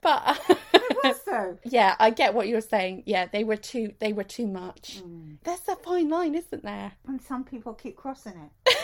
But 0.00 0.40
it 0.74 0.96
was 1.04 1.20
though. 1.26 1.58
yeah, 1.64 1.96
I 1.98 2.10
get 2.10 2.32
what 2.34 2.48
you're 2.48 2.60
saying. 2.60 3.02
Yeah, 3.06 3.26
they 3.26 3.44
were 3.44 3.56
too 3.56 3.92
they 3.98 4.12
were 4.12 4.24
too 4.24 4.46
much. 4.46 5.00
Mm. 5.04 5.36
There's 5.44 5.66
a 5.68 5.76
fine 5.76 6.08
line, 6.08 6.34
isn't 6.34 6.62
there? 6.62 6.92
And 7.06 7.20
some 7.20 7.44
people 7.44 7.74
keep 7.74 7.96
crossing 7.96 8.34
it. 8.66 8.76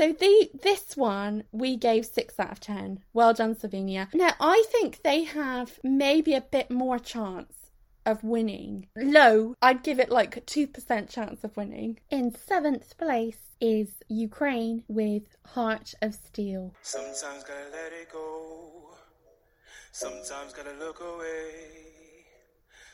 So 0.00 0.14
the 0.14 0.48
this 0.62 0.96
one 0.96 1.44
we 1.52 1.76
gave 1.76 2.06
six 2.06 2.40
out 2.40 2.52
of 2.52 2.60
ten. 2.60 3.00
Well 3.12 3.34
done, 3.34 3.54
Slovenia. 3.54 4.08
Now 4.14 4.30
I 4.40 4.64
think 4.72 5.02
they 5.02 5.24
have 5.24 5.78
maybe 5.84 6.32
a 6.32 6.40
bit 6.40 6.70
more 6.70 6.98
chance 6.98 7.52
of 8.06 8.24
winning. 8.24 8.86
Low, 8.96 9.56
I'd 9.60 9.82
give 9.82 10.00
it 10.00 10.08
like 10.08 10.46
two 10.46 10.66
percent 10.66 11.10
chance 11.10 11.44
of 11.44 11.54
winning. 11.54 11.98
In 12.08 12.34
seventh 12.34 12.96
place 12.96 13.36
is 13.60 13.90
Ukraine 14.08 14.84
with 14.88 15.36
Heart 15.44 15.92
of 16.00 16.14
Steel. 16.14 16.72
Sometimes 16.80 17.44
gotta 17.44 17.68
let 17.70 17.92
it 17.92 18.10
go. 18.10 18.94
Sometimes 19.92 20.54
gotta 20.54 20.78
look 20.78 21.00
away. 21.02 21.50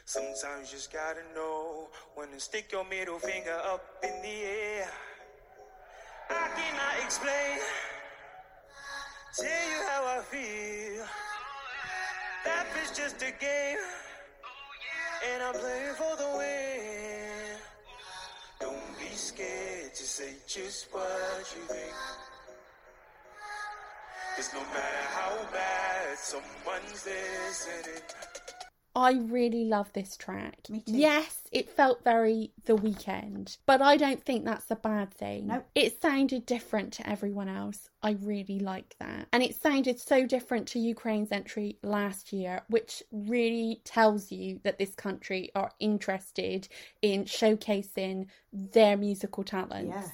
Sometimes 0.06 0.72
just 0.72 0.92
gotta 0.92 1.22
know 1.36 1.88
when 2.16 2.30
to 2.30 2.40
stick 2.40 2.72
your 2.72 2.84
middle 2.84 3.20
finger 3.20 3.60
up 3.64 3.84
in 4.02 4.22
the 4.22 4.42
air. 4.42 4.90
I 6.30 6.48
cannot 6.56 7.04
explain, 7.04 7.58
tell 9.38 9.70
you 9.70 9.80
how 9.88 10.18
I 10.18 10.22
feel. 10.30 11.04
Life 12.46 12.82
is 12.84 12.96
just 12.96 13.22
a 13.22 13.32
game, 13.40 13.78
and 15.32 15.42
I'm 15.42 15.54
playing 15.54 15.94
for 15.94 16.16
the 16.16 16.36
win. 16.38 17.58
Don't 18.60 18.98
be 18.98 19.14
scared 19.14 19.94
to 19.94 20.02
say 20.02 20.34
just 20.46 20.88
what 20.92 21.54
you 21.54 21.62
think. 21.62 21.92
Cause 24.36 24.50
no 24.52 24.60
matter 24.60 25.06
how 25.14 25.32
bad 25.52 26.18
someone's 26.18 27.06
listening, 27.06 28.02
I 28.96 29.12
really 29.12 29.66
love 29.66 29.92
this 29.92 30.16
track. 30.16 30.70
Me 30.70 30.80
too. 30.80 30.96
Yes, 30.96 31.40
it 31.52 31.68
felt 31.68 32.02
very 32.02 32.52
the 32.64 32.72
Weeknd, 32.72 33.58
but 33.66 33.82
I 33.82 33.98
don't 33.98 34.24
think 34.24 34.46
that's 34.46 34.70
a 34.70 34.76
bad 34.76 35.12
thing. 35.12 35.48
Nope. 35.48 35.66
It 35.74 36.00
sounded 36.00 36.46
different 36.46 36.94
to 36.94 37.06
everyone 37.08 37.50
else. 37.50 37.90
I 38.02 38.12
really 38.12 38.58
like 38.58 38.96
that. 38.98 39.28
And 39.34 39.42
it 39.42 39.54
sounded 39.54 40.00
so 40.00 40.26
different 40.26 40.66
to 40.68 40.78
Ukraine's 40.78 41.30
entry 41.30 41.76
last 41.82 42.32
year, 42.32 42.62
which 42.70 43.02
really 43.12 43.82
tells 43.84 44.32
you 44.32 44.60
that 44.64 44.78
this 44.78 44.94
country 44.94 45.50
are 45.54 45.72
interested 45.78 46.66
in 47.02 47.26
showcasing 47.26 48.28
their 48.50 48.96
musical 48.96 49.44
talents. 49.44 49.94
Yeah, 49.94 50.08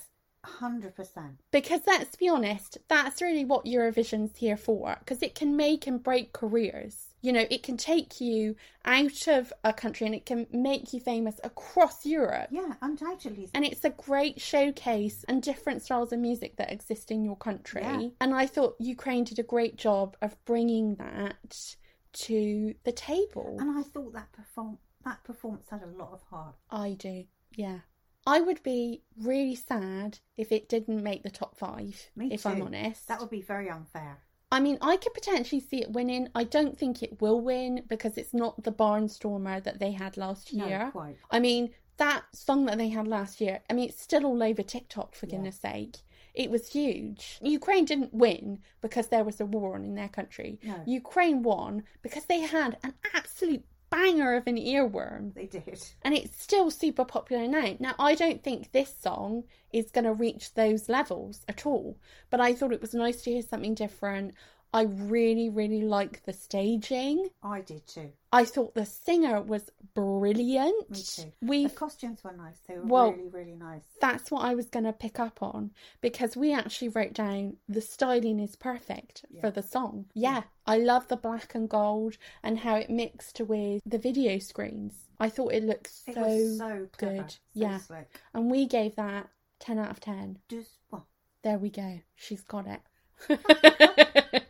hundred 0.45 0.97
percent. 0.97 1.39
Because 1.53 1.83
let's 1.87 2.17
be 2.17 2.29
honest, 2.29 2.79
that's 2.89 3.23
really 3.23 3.45
what 3.45 3.65
Eurovision's 3.65 4.39
here 4.39 4.57
for. 4.57 4.97
Because 4.99 5.23
it 5.23 5.37
can 5.37 5.57
make 5.57 5.87
and 5.87 6.03
break 6.03 6.33
careers. 6.33 7.12
You 7.23 7.33
know, 7.33 7.47
it 7.51 7.63
can 7.63 7.77
take 7.77 8.21
you 8.21 8.57
out 8.85 9.29
of 9.29 9.53
a 9.65 9.73
country 9.73 10.07
and 10.07 10.15
it 10.15 10.27
can 10.27 10.47
make 10.53 10.93
you 10.93 11.01
famous 11.01 11.41
across 11.45 12.05
Europe. 12.05 12.49
Yeah, 12.51 12.75
undoubtedly. 12.83 13.49
And 13.55 13.65
it's 13.65 13.85
a 13.85 13.91
great 13.91 14.41
showcase 14.41 15.25
and 15.29 15.41
different 15.43 15.83
styles 15.83 16.13
of 16.13 16.19
music 16.19 16.57
that 16.57 16.73
exist 16.73 17.11
in 17.11 17.25
your 17.25 17.37
country. 17.37 17.83
Yeah. 17.83 18.09
And 18.21 18.35
I 18.35 18.47
thought 18.47 18.75
Ukraine 18.81 19.25
did 19.25 19.39
a 19.39 19.45
great 19.45 19.77
job 19.77 20.17
of 20.21 20.37
bringing 20.45 20.97
that 20.97 21.77
to 22.13 22.75
the 22.85 22.93
table. 22.93 23.57
And 23.59 23.79
I 23.79 23.83
thought 23.83 24.13
that 24.13 24.33
perform 24.33 24.79
that 25.05 25.25
performance 25.25 25.69
had 25.71 25.83
a 25.83 25.87
lot 25.87 26.13
of 26.13 26.23
heart. 26.31 26.55
I 26.71 26.93
do, 26.93 27.25
yeah. 27.55 27.79
I 28.27 28.41
would 28.41 28.63
be 28.63 29.03
really 29.21 29.57
sad 29.57 30.21
if 30.37 30.53
it 30.53 30.69
didn't 30.69 31.03
make 31.03 31.25
the 31.25 31.31
top 31.31 31.57
five, 31.57 32.11
Me 32.15 32.29
if 32.33 32.43
too. 32.43 32.51
I'm 32.51 32.63
honest. 32.63 33.09
That 33.09 33.21
would 33.21 33.31
be 33.31 33.43
very 33.43 33.69
unfair. 33.69 34.19
I 34.53 34.61
mean, 34.61 34.77
I 34.83 34.99
could 34.99 35.15
potentially 35.15 35.63
see 35.63 35.81
it 35.81 35.93
winning. 35.93 36.29
I 36.35 36.45
don't 36.45 36.79
think 36.79 37.03
it 37.03 37.23
will 37.23 37.41
win 37.41 37.85
because 37.89 38.19
it's 38.19 38.35
not 38.35 38.63
the 38.63 38.71
barnstormer 38.71 39.65
that 39.65 39.79
they 39.79 39.93
had 39.93 40.19
last 40.19 40.53
year. 40.53 40.79
No, 40.79 40.91
quite. 40.91 41.17
I 41.31 41.41
mean, 41.41 41.71
that 41.97 42.25
song 42.35 42.67
that 42.67 42.77
they 42.77 42.91
had 42.91 43.09
last 43.09 43.41
year, 43.41 43.61
I 43.71 43.73
mean, 43.73 43.89
it's 43.89 44.03
still 44.03 44.27
all 44.27 44.43
over 44.43 44.63
TikTok, 44.63 45.15
for 45.15 45.27
goodness 45.27 45.59
sake. 45.59 45.97
It 46.35 46.51
was 46.51 46.69
huge. 46.69 47.39
Ukraine 47.43 47.87
didn't 47.87 48.13
win 48.13 48.59
because 48.83 49.09
there 49.09 49.25
was 49.25 49.41
a 49.41 49.47
war 49.47 49.75
on 49.75 49.85
in 49.85 49.95
their 49.95 50.09
country. 50.09 50.59
No. 50.63 50.83
Ukraine 50.87 51.43
won 51.43 51.85
because 52.03 52.25
they 52.25 52.41
had 52.41 52.77
an 52.83 52.93
absolute 53.15 53.65
banger 53.93 54.35
of 54.35 54.47
an 54.47 54.57
earworm. 54.57 55.35
They 55.35 55.47
did. 55.47 55.81
And 56.03 56.15
it's 56.15 56.43
still 56.43 56.71
super 56.71 57.05
popular 57.05 57.47
now. 57.47 57.77
Now, 57.79 57.95
I 57.99 58.15
don't 58.15 58.43
think 58.43 58.73
this 58.73 58.93
song 59.01 59.45
is 59.73 59.91
going 59.91 60.05
to 60.05 60.13
reach 60.13 60.55
those 60.55 60.89
levels 60.89 61.45
at 61.47 61.67
all, 61.67 61.99
but 62.31 62.41
I 62.41 62.55
thought 62.55 62.73
it 62.73 62.81
was 62.81 62.95
nice 62.95 63.23
to 63.23 63.31
hear 63.33 63.43
something 63.43 63.75
different. 63.75 64.35
I 64.75 64.83
really, 64.85 65.51
really 65.51 65.83
like 65.83 66.25
the 66.25 66.33
staging. 66.33 67.29
I 67.43 67.61
did 67.61 67.87
too. 67.87 68.11
I 68.33 68.45
thought 68.47 68.75
the 68.75 68.87
singer 68.87 69.43
was 69.43 69.69
brilliant. 69.95 70.91
Me 70.91 71.03
too. 71.03 71.33
We 71.43 71.65
The 71.67 71.75
costumes 71.75 72.25
were 72.25 72.33
nice. 72.33 72.59
They 72.67 72.79
were 72.79 72.87
Well- 72.87 73.13
really, 73.13 73.29
really 73.29 73.55
nice. 73.55 73.83
that's 74.01 74.31
what 74.31 74.45
I 74.45 74.55
was 74.55 74.69
going 74.71 74.85
to 74.87 74.93
pick 74.95 75.21
up 75.21 75.43
on 75.43 75.73
because 76.01 76.37
we 76.37 76.55
actually 76.55 76.89
wrote 76.89 77.13
down 77.13 77.59
the 77.69 77.83
styling 77.83 78.41
is 78.41 78.57
perfect 78.57 79.27
for 79.41 79.51
the 79.51 79.63
song. 79.63 80.07
Yeah, 80.15 80.45
I 80.67 80.79
love 80.79 81.09
the 81.09 81.17
black 81.17 81.55
and 81.55 81.69
gold 81.69 82.17
and 82.43 82.61
how 82.61 82.77
it 82.77 82.89
mixed 82.89 83.41
with 83.41 83.83
the 83.85 83.99
video 83.99 84.39
screens. 84.39 84.95
I 85.21 85.29
thought 85.29 85.53
it 85.53 85.65
looked 85.65 85.91
so, 85.93 86.13
It 86.13 86.57
so 86.57 86.89
clever. 86.97 87.17
good. 87.23 87.31
So 87.31 87.37
yeah, 87.53 87.79
slick. 87.79 88.21
and 88.33 88.51
we 88.51 88.67
gave 88.67 88.97
that 88.97 89.29
10 89.61 89.79
out 89.79 89.91
of 89.91 90.01
10. 90.01 90.39
Just, 90.49 90.79
well, 90.91 91.07
There 91.43 91.59
we 91.59 91.69
go. 91.71 92.01
She's 92.15 92.43
got 92.43 92.67
it. 92.67 92.81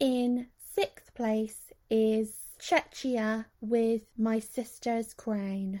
In 0.00 0.48
sixth 0.58 1.14
place 1.14 1.72
is 1.88 2.32
Czechia 2.60 3.46
with 3.62 4.02
My 4.18 4.40
Sister's 4.40 5.14
Crown. 5.14 5.80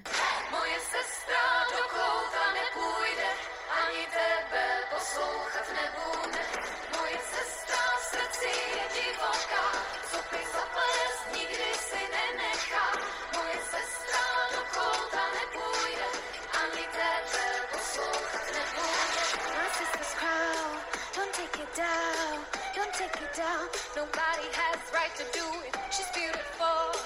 Down. 23.36 23.68
Nobody 23.94 24.48
has 24.52 24.78
right 24.94 25.14
to 25.16 25.24
do 25.32 25.44
it. 25.66 25.76
She's 25.90 26.06
beautiful 26.14 27.00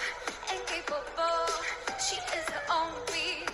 and 0.51 0.61
capable. 0.67 1.47
She 1.99 2.17
is 2.17 2.49
her 2.51 2.63
own 2.73 2.93
being. 3.13 3.49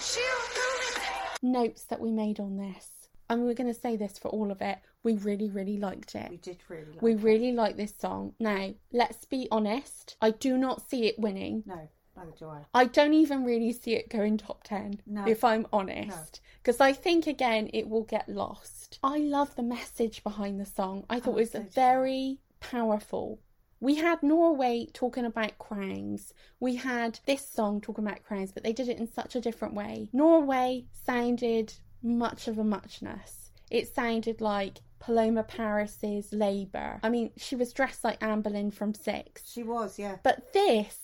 She'll 0.00 0.46
do 0.54 0.68
it. 0.96 1.42
Notes 1.42 1.84
that 1.84 2.00
we 2.00 2.10
made 2.10 2.40
on 2.40 2.56
this. 2.56 2.88
And 3.30 3.44
we're 3.44 3.54
going 3.54 3.72
to 3.72 3.78
say 3.78 3.96
this 3.96 4.18
for 4.18 4.28
all 4.28 4.50
of 4.50 4.62
it. 4.62 4.78
We 5.02 5.14
really, 5.18 5.50
really 5.50 5.76
liked 5.76 6.14
it. 6.14 6.30
we 6.30 6.38
did 6.38 6.58
really 6.68 6.86
like 6.92 7.02
We 7.02 7.12
it. 7.12 7.22
really 7.22 7.52
like 7.52 7.76
this 7.76 7.94
song. 7.98 8.32
Now, 8.40 8.70
let's 8.92 9.24
be 9.26 9.48
honest. 9.50 10.16
I 10.20 10.30
do 10.30 10.56
not 10.56 10.88
see 10.88 11.06
it 11.06 11.18
winning. 11.18 11.62
No, 11.66 11.88
neither 12.18 12.32
do 12.38 12.48
I. 12.48 12.64
I 12.74 12.84
don't 12.84 13.14
even 13.14 13.44
really 13.44 13.72
see 13.72 13.94
it 13.94 14.10
going 14.10 14.36
top 14.38 14.64
10, 14.64 15.00
No. 15.06 15.26
if 15.26 15.44
I'm 15.44 15.66
honest. 15.72 16.40
Because 16.62 16.80
I 16.80 16.92
think, 16.92 17.26
again, 17.26 17.70
it 17.72 17.88
will 17.88 18.02
get 18.04 18.28
lost. 18.28 18.98
I 19.02 19.18
love 19.18 19.54
the 19.56 19.62
message 19.62 20.22
behind 20.22 20.60
the 20.60 20.66
song. 20.66 21.04
I 21.08 21.20
thought 21.20 21.34
Oh, 21.34 21.36
it 21.38 21.40
was 21.40 21.50
so 21.52 21.66
very 21.74 22.38
powerful. 22.60 23.40
We 23.80 23.94
had 23.96 24.22
Norway 24.22 24.88
talking 24.92 25.24
about 25.24 25.58
crowns. 25.58 26.34
We 26.58 26.74
had 26.74 27.20
this 27.26 27.46
song 27.48 27.80
talking 27.80 28.04
about 28.04 28.24
crowns, 28.24 28.50
but 28.50 28.64
they 28.64 28.72
did 28.72 28.88
it 28.88 28.98
in 28.98 29.06
such 29.12 29.36
a 29.36 29.40
different 29.40 29.74
way. 29.74 30.08
Norway 30.12 30.86
sounded 31.06 31.72
much 32.02 32.48
of 32.48 32.58
a 32.58 32.64
muchness. 32.64 33.52
It 33.70 33.94
sounded 33.94 34.40
like 34.40 34.80
Paloma 34.98 35.44
Paris's 35.44 36.32
Labour. 36.32 36.98
I 37.04 37.08
mean, 37.08 37.30
she 37.36 37.54
was 37.54 37.72
dressed 37.72 38.02
like 38.02 38.20
Anne 38.22 38.40
Boleyn 38.40 38.72
from 38.72 38.94
Six. 38.94 39.48
She 39.52 39.62
was, 39.62 39.96
yeah. 39.98 40.16
But 40.24 40.52
this 40.52 40.98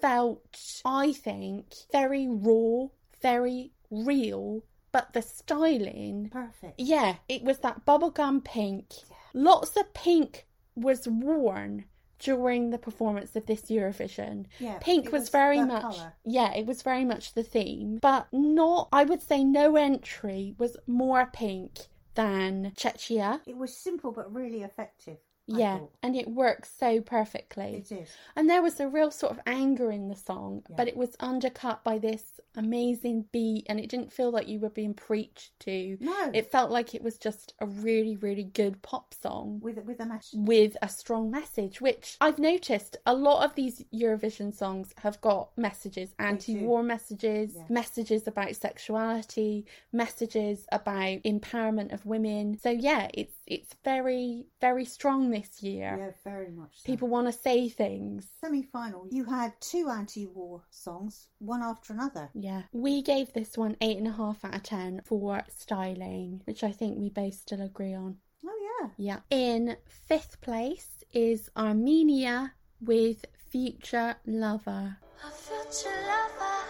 felt, 0.00 0.80
I 0.84 1.12
think, 1.12 1.74
very 1.92 2.26
raw, 2.28 2.88
very 3.22 3.72
real, 3.90 4.64
but 4.92 5.12
the 5.12 5.22
styling, 5.22 6.30
Perfect. 6.30 6.78
yeah, 6.78 7.16
it 7.28 7.42
was 7.42 7.58
that 7.58 7.84
bubblegum 7.86 8.44
pink. 8.44 8.86
Lots 9.34 9.76
of 9.76 9.92
pink 9.94 10.46
was 10.74 11.06
worn 11.06 11.84
during 12.18 12.70
the 12.70 12.78
performance 12.78 13.34
of 13.34 13.46
this 13.46 13.62
Eurovision. 13.62 14.46
Yeah, 14.58 14.78
pink 14.80 15.06
was, 15.06 15.22
was 15.22 15.28
very 15.30 15.60
much 15.62 15.82
colour. 15.82 16.14
yeah, 16.24 16.52
it 16.54 16.66
was 16.66 16.82
very 16.82 17.04
much 17.04 17.34
the 17.34 17.42
theme, 17.42 17.98
but 18.00 18.26
not 18.32 18.88
I 18.92 19.04
would 19.04 19.22
say 19.22 19.42
no 19.42 19.76
entry 19.76 20.54
was 20.58 20.76
more 20.86 21.26
pink 21.32 21.88
than 22.14 22.72
Czechia. 22.76 23.40
It 23.46 23.56
was 23.56 23.74
simple 23.76 24.12
but 24.12 24.32
really 24.34 24.62
effective. 24.62 25.18
Yeah, 25.58 25.80
and 26.02 26.14
it 26.16 26.28
works 26.28 26.70
so 26.78 27.00
perfectly. 27.00 27.76
It 27.76 27.88
did. 27.88 28.08
And 28.36 28.48
there 28.48 28.62
was 28.62 28.80
a 28.80 28.88
real 28.88 29.10
sort 29.10 29.32
of 29.32 29.40
anger 29.46 29.90
in 29.90 30.08
the 30.08 30.16
song, 30.16 30.62
Yeah. 30.68 30.76
but 30.76 30.88
it 30.88 30.96
was 30.96 31.16
undercut 31.20 31.82
by 31.84 31.98
this 31.98 32.40
amazing 32.56 33.26
beat, 33.32 33.66
and 33.68 33.78
it 33.80 33.88
didn't 33.88 34.12
feel 34.12 34.30
like 34.30 34.48
you 34.48 34.58
were 34.60 34.70
being 34.70 34.94
preached 34.94 35.58
to. 35.60 35.96
No. 36.00 36.30
It 36.34 36.50
felt 36.50 36.70
like 36.70 36.94
it 36.94 37.02
was 37.02 37.18
just 37.18 37.54
a 37.60 37.66
really, 37.66 38.16
really 38.16 38.44
good 38.44 38.82
pop 38.82 39.14
song 39.14 39.60
With 39.60 39.78
with 39.84 40.00
a 40.00 40.06
match. 40.06 40.28
with 40.34 40.76
a 40.82 40.88
strong 40.88 41.30
message, 41.30 41.80
which 41.80 42.16
I've 42.20 42.38
noticed 42.38 42.96
a 43.06 43.14
lot 43.14 43.44
of 43.44 43.54
these 43.54 43.84
Eurovision 43.92 44.52
songs 44.54 44.92
have 44.98 45.20
got 45.20 45.56
messages, 45.56 46.14
anti 46.18 46.56
war 46.64 46.82
messages, 46.82 47.54
Yeah. 47.56 47.64
messages 47.68 48.26
about 48.26 48.54
sexuality, 48.56 49.64
messages 49.92 50.66
about 50.72 51.22
empowerment 51.22 51.92
of 51.92 52.06
women. 52.06 52.58
So 52.58 52.70
yeah, 52.70 53.08
it's 53.14 53.34
it's 53.46 53.74
very, 53.84 54.46
very 54.60 54.84
strong 54.84 55.30
this 55.40 55.62
year. 55.62 55.96
Yeah, 55.98 56.10
very 56.24 56.50
much. 56.50 56.70
So. 56.76 56.86
People 56.86 57.08
want 57.08 57.26
to 57.26 57.32
say 57.32 57.68
things. 57.68 58.28
Semi 58.40 58.62
final, 58.62 59.06
you 59.10 59.24
had 59.24 59.52
two 59.60 59.88
anti 59.88 60.26
war 60.26 60.62
songs, 60.70 61.28
one 61.38 61.62
after 61.62 61.92
another. 61.92 62.30
Yeah. 62.34 62.62
We 62.72 63.02
gave 63.02 63.32
this 63.32 63.56
one 63.56 63.76
eight 63.80 63.98
and 63.98 64.08
a 64.08 64.12
half 64.12 64.44
out 64.44 64.54
of 64.54 64.62
ten 64.62 65.02
for 65.04 65.42
styling, 65.48 66.42
which 66.44 66.62
I 66.64 66.72
think 66.72 66.98
we 66.98 67.08
both 67.10 67.34
still 67.34 67.62
agree 67.62 67.94
on. 67.94 68.16
Oh, 68.44 68.80
yeah. 68.80 68.88
Yeah. 68.96 69.18
In 69.30 69.76
fifth 70.08 70.40
place 70.40 71.04
is 71.12 71.50
Armenia 71.56 72.52
with 72.80 73.24
Future 73.50 74.16
Lover. 74.26 74.96
A 75.22 75.30
future 75.30 76.00
lover. 76.06 76.64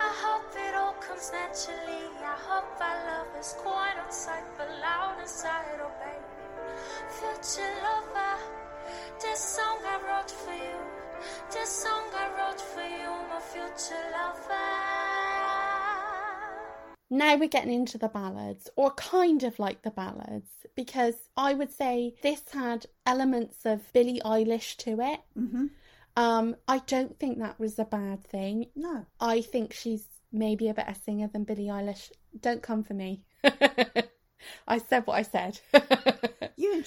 I 0.00 0.12
hope 0.22 0.54
it 0.54 0.74
all 0.76 0.92
comes 0.94 1.32
naturally. 1.32 2.06
I 2.22 2.36
hope 2.38 2.80
our 2.80 2.98
love 3.06 3.40
is 3.40 3.54
quiet 3.58 3.98
on 3.98 4.12
sight 4.12 4.44
but 4.56 4.68
loud 4.80 5.18
inside, 5.20 5.80
oh 5.80 5.90
baby. 6.00 6.37
Future 7.20 7.72
lover. 7.82 8.42
This 9.20 9.40
song 9.40 9.78
I 9.84 9.98
wrote 10.06 10.30
for 10.30 10.54
you. 10.54 10.78
This 11.52 11.70
song 11.70 12.04
I 12.14 12.28
wrote 12.38 12.60
for 12.60 12.82
you, 12.82 13.10
my 13.28 13.40
future 13.40 14.04
lover. 14.12 14.88
Now 17.10 17.36
we're 17.36 17.48
getting 17.48 17.72
into 17.72 17.96
the 17.98 18.08
ballads, 18.08 18.68
or 18.76 18.90
kind 18.92 19.42
of 19.42 19.58
like 19.58 19.82
the 19.82 19.90
ballads, 19.90 20.50
because 20.76 21.14
I 21.36 21.54
would 21.54 21.72
say 21.72 22.14
this 22.22 22.42
had 22.52 22.86
elements 23.06 23.64
of 23.64 23.92
Billie 23.92 24.20
Eilish 24.24 24.76
to 24.78 25.00
it. 25.00 25.20
Mm-hmm. 25.36 25.66
Um, 26.16 26.56
I 26.66 26.78
don't 26.78 27.18
think 27.18 27.38
that 27.38 27.58
was 27.58 27.78
a 27.78 27.84
bad 27.84 28.24
thing. 28.24 28.66
No. 28.76 29.06
I 29.20 29.40
think 29.40 29.72
she's 29.72 30.04
maybe 30.32 30.68
a 30.68 30.74
better 30.74 30.94
singer 31.04 31.28
than 31.32 31.44
Billie 31.44 31.68
Eilish. 31.68 32.10
Don't 32.38 32.62
come 32.62 32.82
for 32.82 32.94
me. 32.94 33.22
I 34.66 34.78
said 34.78 35.06
what 35.06 35.14
I 35.14 35.22
said. 35.22 35.60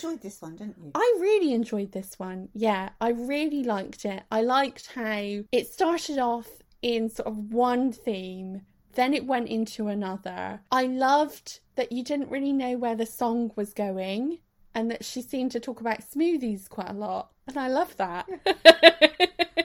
Enjoyed 0.04 0.22
this 0.22 0.42
one, 0.42 0.56
didn't 0.56 0.78
you? 0.84 0.92
I 0.96 1.18
really 1.20 1.54
enjoyed 1.54 1.92
this 1.92 2.18
one. 2.18 2.50
Yeah, 2.54 2.90
I 3.00 3.10
really 3.10 3.64
liked 3.64 4.06
it. 4.06 4.24
I 4.32 4.42
liked 4.42 4.92
how 4.96 5.44
it 5.52 5.68
started 5.72 6.18
off 6.18 6.48
in 6.82 7.10
sort 7.10 7.28
of 7.28 7.54
one 7.54 7.92
theme, 7.92 8.62
then 8.94 9.14
it 9.14 9.26
went 9.26 9.50
into 9.50 9.88
another. 9.88 10.62
I 10.72 10.86
loved 10.86 11.60
that 11.76 11.92
you 11.92 12.04
didn't 12.04 12.30
really 12.30 12.54
know 12.54 12.78
where 12.78 12.96
the 12.96 13.06
song 13.06 13.52
was 13.56 13.74
going 13.74 14.40
and 14.74 14.90
that 14.92 15.06
she 15.06 15.22
seemed 15.22 15.52
to 15.52 15.60
talk 15.60 15.82
about 15.82 16.02
smoothies 16.02 16.70
quite 16.70 16.90
a 16.90 16.94
lot. 16.94 17.32
And 17.48 17.58
I 17.58 17.68
love 17.68 17.96
that. 17.98 18.28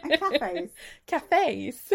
And 0.03 0.21
cafes. 0.21 0.71
cafes. 1.07 1.93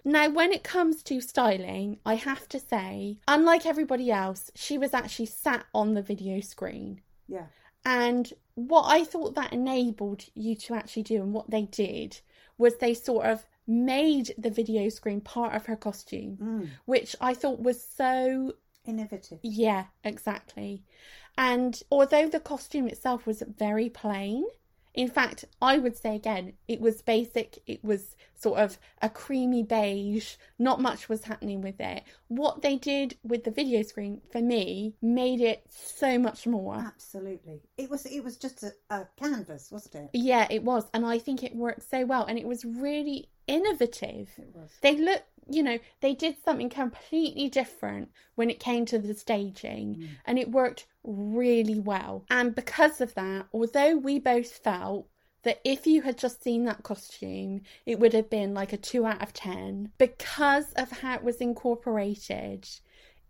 now, 0.04 0.28
when 0.28 0.52
it 0.52 0.62
comes 0.62 1.02
to 1.04 1.20
styling, 1.20 1.98
I 2.04 2.14
have 2.14 2.48
to 2.50 2.60
say, 2.60 3.18
unlike 3.26 3.64
everybody 3.64 4.10
else, 4.10 4.50
she 4.54 4.76
was 4.76 4.92
actually 4.92 5.26
sat 5.26 5.64
on 5.74 5.94
the 5.94 6.02
video 6.02 6.40
screen. 6.40 7.00
Yeah. 7.28 7.46
And 7.84 8.30
what 8.54 8.82
I 8.86 9.04
thought 9.04 9.34
that 9.36 9.52
enabled 9.52 10.24
you 10.34 10.54
to 10.56 10.74
actually 10.74 11.04
do 11.04 11.22
and 11.22 11.32
what 11.32 11.50
they 11.50 11.62
did 11.62 12.20
was 12.58 12.76
they 12.78 12.92
sort 12.94 13.26
of 13.26 13.46
made 13.66 14.34
the 14.36 14.50
video 14.50 14.88
screen 14.88 15.20
part 15.20 15.54
of 15.54 15.66
her 15.66 15.76
costume, 15.76 16.36
Mm. 16.40 16.68
which 16.86 17.14
I 17.20 17.34
thought 17.34 17.60
was 17.60 17.82
so 17.82 18.54
Innovative. 18.84 19.38
yeah, 19.42 19.84
exactly. 20.02 20.82
And 21.36 21.80
although 21.90 22.28
the 22.28 22.40
costume 22.40 22.88
itself 22.88 23.26
was 23.26 23.42
very 23.42 23.88
plain, 23.90 24.44
in 24.94 25.08
fact, 25.08 25.44
I 25.60 25.78
would 25.78 25.96
say 25.96 26.16
again, 26.16 26.54
it 26.66 26.80
was 26.80 27.02
basic, 27.02 27.58
it 27.66 27.84
was 27.84 28.16
sort 28.34 28.58
of 28.60 28.78
a 29.02 29.08
creamy 29.08 29.62
beige, 29.62 30.36
not 30.58 30.80
much 30.80 31.08
was 31.08 31.24
happening 31.24 31.60
with 31.60 31.80
it. 31.80 32.02
What 32.28 32.62
they 32.62 32.76
did 32.76 33.16
with 33.22 33.44
the 33.44 33.50
video 33.50 33.82
screen 33.82 34.20
for 34.30 34.40
me 34.40 34.94
made 35.02 35.40
it 35.40 35.64
so 35.68 36.18
much 36.18 36.46
more. 36.46 36.76
Absolutely. 36.76 37.62
It 37.76 37.90
was 37.90 38.06
it 38.06 38.22
was 38.22 38.36
just 38.36 38.62
a, 38.62 38.72
a 38.90 39.06
canvas, 39.16 39.70
wasn't 39.70 39.94
it? 39.96 40.10
Yeah, 40.12 40.46
it 40.50 40.62
was. 40.62 40.84
And 40.94 41.04
I 41.04 41.18
think 41.18 41.42
it 41.42 41.54
worked 41.54 41.88
so 41.88 42.04
well. 42.04 42.24
And 42.24 42.38
it 42.38 42.46
was 42.46 42.64
really 42.64 43.28
innovative. 43.46 44.30
It 44.38 44.54
was. 44.54 44.70
They 44.82 44.96
look 44.96 45.22
you 45.50 45.62
know, 45.62 45.78
they 46.00 46.14
did 46.14 46.36
something 46.44 46.68
completely 46.68 47.48
different 47.48 48.10
when 48.34 48.50
it 48.50 48.60
came 48.60 48.84
to 48.86 48.98
the 48.98 49.14
staging 49.14 49.96
mm. 49.96 50.08
and 50.26 50.38
it 50.38 50.50
worked 50.50 50.86
really 51.08 51.78
well. 51.80 52.24
And 52.30 52.54
because 52.54 53.00
of 53.00 53.14
that, 53.14 53.46
although 53.52 53.96
we 53.96 54.18
both 54.18 54.50
felt 54.50 55.08
that 55.42 55.60
if 55.64 55.86
you 55.86 56.02
had 56.02 56.18
just 56.18 56.42
seen 56.42 56.64
that 56.64 56.82
costume, 56.82 57.62
it 57.86 57.98
would 57.98 58.12
have 58.12 58.28
been 58.28 58.54
like 58.54 58.72
a 58.72 58.76
2 58.76 59.06
out 59.06 59.22
of 59.22 59.32
10, 59.32 59.92
because 59.98 60.72
of 60.74 60.90
how 60.90 61.14
it 61.14 61.22
was 61.24 61.36
incorporated 61.36 62.68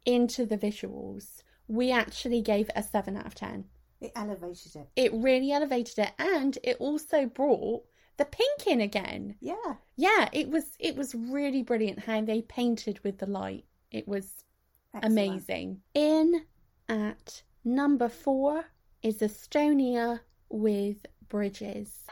into 0.04 0.46
the 0.46 0.56
visuals, 0.58 1.42
we 1.68 1.90
actually 1.92 2.40
gave 2.40 2.68
it 2.68 2.72
a 2.76 2.82
7 2.82 3.16
out 3.16 3.26
of 3.26 3.34
10 3.34 3.64
It 4.00 4.12
elevated 4.16 4.76
it. 4.76 4.88
it 4.96 5.12
really 5.12 5.52
elevated 5.52 5.98
it 5.98 6.12
and 6.18 6.56
it 6.64 6.76
also 6.80 7.26
brought 7.26 7.84
the 8.16 8.24
pink 8.24 8.66
in 8.66 8.80
again 8.80 9.36
Yeah. 9.40 9.74
yeah 9.96 10.28
it 10.32 10.48
was 10.48 10.64
it 10.80 10.96
was 10.96 11.14
really 11.14 11.62
brilliant 11.62 12.00
how 12.00 12.22
they 12.22 12.40
painted 12.42 12.98
with 13.04 13.18
the 13.18 13.26
light 13.26 13.64
it 13.90 14.08
was 14.08 14.44
Excellent. 14.94 15.12
amazing 15.12 15.80
in 15.94 16.42
at 16.88 17.42
number 17.64 18.08
four 18.08 18.64
is 19.02 19.18
estonia 19.18 20.20
with 20.48 20.96
bridges 21.28 22.04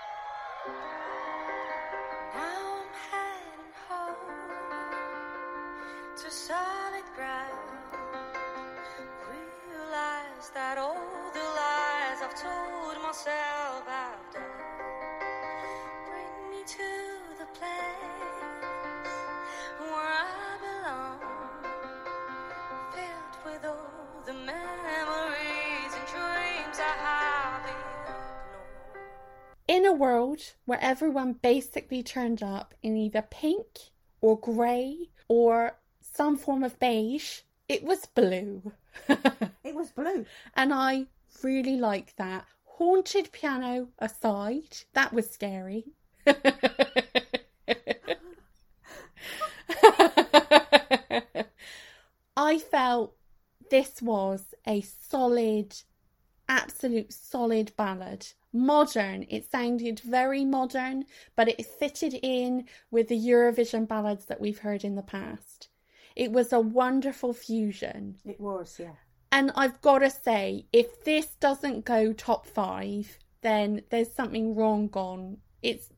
world 29.96 30.40
where 30.64 30.78
everyone 30.80 31.32
basically 31.34 32.02
turned 32.02 32.42
up 32.42 32.74
in 32.82 32.96
either 32.96 33.22
pink 33.22 33.90
or 34.20 34.38
grey 34.38 35.10
or 35.28 35.78
some 36.00 36.36
form 36.36 36.62
of 36.62 36.78
beige 36.78 37.40
it 37.68 37.82
was 37.82 38.06
blue 38.06 38.72
It 39.64 39.74
was 39.74 39.90
blue. 39.90 40.26
And 40.54 40.72
I 40.72 41.06
really 41.42 41.76
like 41.76 42.14
that. 42.16 42.46
Haunted 42.64 43.32
piano 43.32 43.88
aside, 43.98 44.76
that 44.92 45.12
was 45.12 45.28
scary. 45.30 45.86
I 52.36 52.58
felt 52.58 53.16
this 53.70 54.00
was 54.02 54.54
a 54.66 54.82
solid, 54.82 55.74
absolute 56.48 57.12
solid 57.12 57.72
ballad. 57.76 58.28
Modern. 58.56 59.26
It 59.28 59.50
sounded 59.50 60.00
very 60.00 60.44
modern, 60.44 61.04
but 61.34 61.48
it 61.48 61.64
fitted 61.64 62.14
in 62.22 62.66
with 62.90 63.08
the 63.08 63.18
Eurovision 63.18 63.86
ballads 63.86 64.26
that 64.26 64.40
we've 64.40 64.58
heard 64.58 64.84
in 64.84 64.94
the 64.94 65.02
past. 65.02 65.68
It 66.14 66.32
was 66.32 66.52
a 66.52 66.60
wonderful 66.60 67.34
fusion. 67.34 68.16
It 68.24 68.40
was, 68.40 68.78
yeah. 68.80 68.94
And 69.30 69.52
I've 69.54 69.80
got 69.82 69.98
to 69.98 70.10
say, 70.10 70.66
if 70.72 71.04
this 71.04 71.26
doesn't 71.40 71.84
go 71.84 72.12
top 72.12 72.46
five, 72.46 73.18
then 73.42 73.82
there's 73.90 74.12
something 74.12 74.54
wrong 74.54 74.88
gone. 74.88 75.38
It's, 75.62 75.90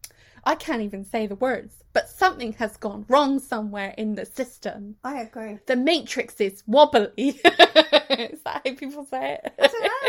I 0.45 0.57
can't 0.57 0.83
even 0.83 1.05
say 1.05 1.27
the 1.27 1.37
words, 1.37 1.85
but 1.93 2.09
something 2.09 2.53
has 2.55 2.77
gone 2.77 3.05
wrong 3.09 3.39
somewhere 3.39 3.95
in 3.97 4.17
the 4.17 4.27
system. 4.27 4.97
I 5.05 5.21
agree. 5.21 5.59
The 5.67 5.77
matrix 5.77 6.41
is 6.41 6.65
wobbly. 6.67 7.11
is 7.17 7.43
that 7.43 8.63
how 8.67 8.75
people 8.75 9.05
say 9.05 9.39
it? 9.43 9.55
I 9.59 9.67
don't 9.69 9.83
know. 9.83 10.08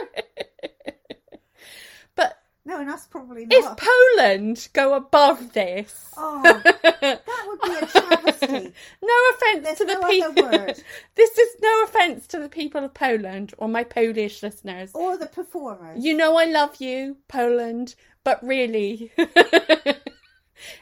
No, 2.70 2.80
and 2.80 2.88
that's 2.88 3.08
probably 3.08 3.48
not. 3.48 3.58
if. 3.58 3.88
Poland 4.18 4.68
go 4.74 4.94
above 4.94 5.54
this, 5.54 6.14
Oh, 6.16 6.40
that 6.44 7.24
would 7.48 7.62
be 7.62 7.74
a 7.74 7.86
travesty. 7.88 8.74
no 9.02 9.14
offense 9.34 9.64
There's 9.64 9.78
to 9.80 9.86
the 9.86 9.96
no 9.96 10.08
people. 10.08 10.44
this 11.16 11.38
is 11.40 11.56
no 11.64 11.84
offense 11.84 12.28
to 12.28 12.38
the 12.38 12.48
people 12.48 12.84
of 12.84 12.94
Poland 12.94 13.56
or 13.58 13.68
my 13.68 13.84
Polish 13.84 14.44
listeners. 14.44 14.92
Or 14.94 15.18
the 15.18 15.26
performers. 15.26 16.06
You 16.06 16.16
know 16.16 16.38
I 16.38 16.46
love 16.46 16.76
you, 16.80 17.18
Poland, 17.28 17.96
but 18.24 18.38
really, 18.46 19.12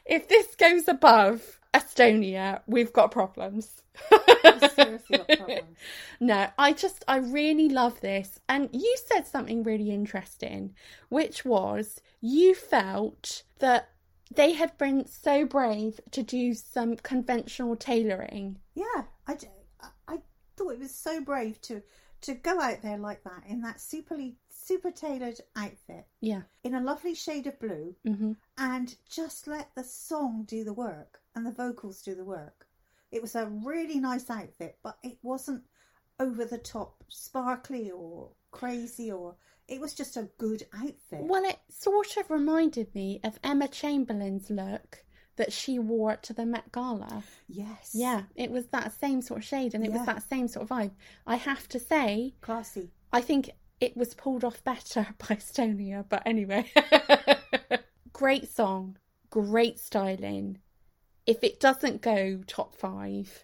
if 0.06 0.28
this 0.28 0.56
goes 0.58 0.89
above 0.89 1.62
Estonia, 1.73 2.60
we've 2.67 2.91
got 2.91 3.12
problems. 3.12 3.82
We've 4.12 4.71
seriously 4.71 5.17
got 5.27 5.27
problems. 5.38 5.77
no, 6.19 6.47
I 6.57 6.73
just, 6.73 7.03
I 7.07 7.17
really 7.17 7.69
love 7.69 8.01
this. 8.01 8.39
And 8.49 8.69
you 8.73 8.95
said 9.05 9.27
something 9.27 9.63
really 9.63 9.91
interesting, 9.91 10.73
which 11.10 11.45
was 11.45 12.01
you 12.21 12.55
felt 12.55 13.43
that 13.60 13.89
they 14.33 14.53
had 14.53 14.77
been 14.77 15.05
so 15.07 15.45
brave 15.45 15.99
to 16.12 16.21
do 16.23 16.53
some 16.53 16.95
conventional 16.97 17.75
tailoring. 17.75 18.57
Yeah, 18.75 19.03
I, 19.27 19.38
I 20.07 20.17
thought 20.55 20.73
it 20.73 20.79
was 20.79 20.93
so 20.93 21.21
brave 21.21 21.62
to 21.63 21.81
to 22.19 22.33
go 22.33 22.60
out 22.60 22.81
there 22.81 22.97
like 22.97 23.23
that 23.23 23.43
in 23.47 23.62
that 23.62 23.77
superly 23.77 24.33
super 24.49 24.89
tailored 24.89 25.39
outfit 25.55 26.07
Yeah. 26.19 26.41
in 26.63 26.73
a 26.73 26.81
lovely 26.81 27.13
shade 27.13 27.45
of 27.45 27.60
blue 27.60 27.95
hmm 28.03 28.31
and 28.57 28.95
just 29.07 29.47
let 29.47 29.69
the 29.75 29.83
song 29.83 30.43
do 30.47 30.63
the 30.63 30.73
work 30.73 31.19
and 31.36 31.45
the 31.45 31.51
vocals 31.51 32.01
do 32.01 32.15
the 32.15 32.25
work. 32.25 32.66
It 33.12 33.22
was 33.22 33.36
a 33.36 33.48
really 33.63 34.00
nice 34.00 34.30
outfit, 34.30 34.78
but 34.84 34.98
it 35.04 35.17
wasn't 35.22 35.63
over 36.20 36.46
the 36.46 36.58
top 36.58 37.04
sparkly 37.10 37.91
or 37.91 38.32
crazy 38.52 39.12
or 39.12 39.36
it 39.67 39.82
was 39.82 39.93
just 39.93 40.17
a 40.17 40.30
good 40.38 40.63
outfit. 40.74 41.22
Well, 41.22 41.43
it 41.43 41.60
sort 41.70 42.17
of 42.17 42.32
reminded 42.32 42.93
me 42.96 43.20
of 43.24 43.39
Emma 43.43 43.67
Chamberlain's 43.67 44.50
look 44.50 45.04
that 45.36 45.54
she 45.54 45.78
wore 45.78 46.15
to 46.15 46.34
the 46.34 46.46
Met 46.46 46.72
Gala. 46.72 47.24
Yes. 47.48 47.91
Yeah, 47.93 48.24
it 48.36 48.50
was 48.50 48.67
that 48.67 48.98
same 49.00 49.22
sort 49.22 49.39
of 49.39 49.46
shade 49.46 49.74
and 49.76 49.86
it 49.86 49.91
was 49.91 50.06
that 50.06 50.28
same 50.28 50.48
sort 50.48 50.63
of 50.63 50.78
vibe. 50.78 50.91
I 51.26 51.36
have 51.36 51.67
to 51.70 51.80
say, 51.80 52.34
Classy. 52.41 52.91
I 53.13 53.22
think 53.22 53.52
it 53.80 53.96
was 53.96 54.13
pulled 54.13 54.43
off 54.43 54.63
better 54.63 55.08
by 55.17 55.36
Estonia, 55.36 56.06
but 56.08 56.24
anyway. 56.26 56.72
great 58.13 58.50
song, 58.50 58.98
great 59.30 59.80
styling. 59.80 60.60
If 61.27 61.43
it 61.43 61.59
doesn't 61.59 62.01
go 62.01 62.41
top 62.47 62.73
five, 62.73 63.43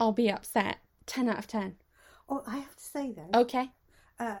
I'll 0.00 0.12
be 0.12 0.28
upset. 0.30 0.78
10 1.06 1.28
out 1.28 1.38
of 1.38 1.46
10. 1.46 1.76
Oh, 2.28 2.42
I 2.46 2.56
have 2.58 2.76
to 2.76 2.82
say 2.82 3.12
though, 3.12 3.40
Okay. 3.40 3.70
uh, 4.18 4.38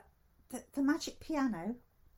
the, 0.50 0.64
the 0.72 0.82
magic 0.82 1.20
piano 1.20 1.76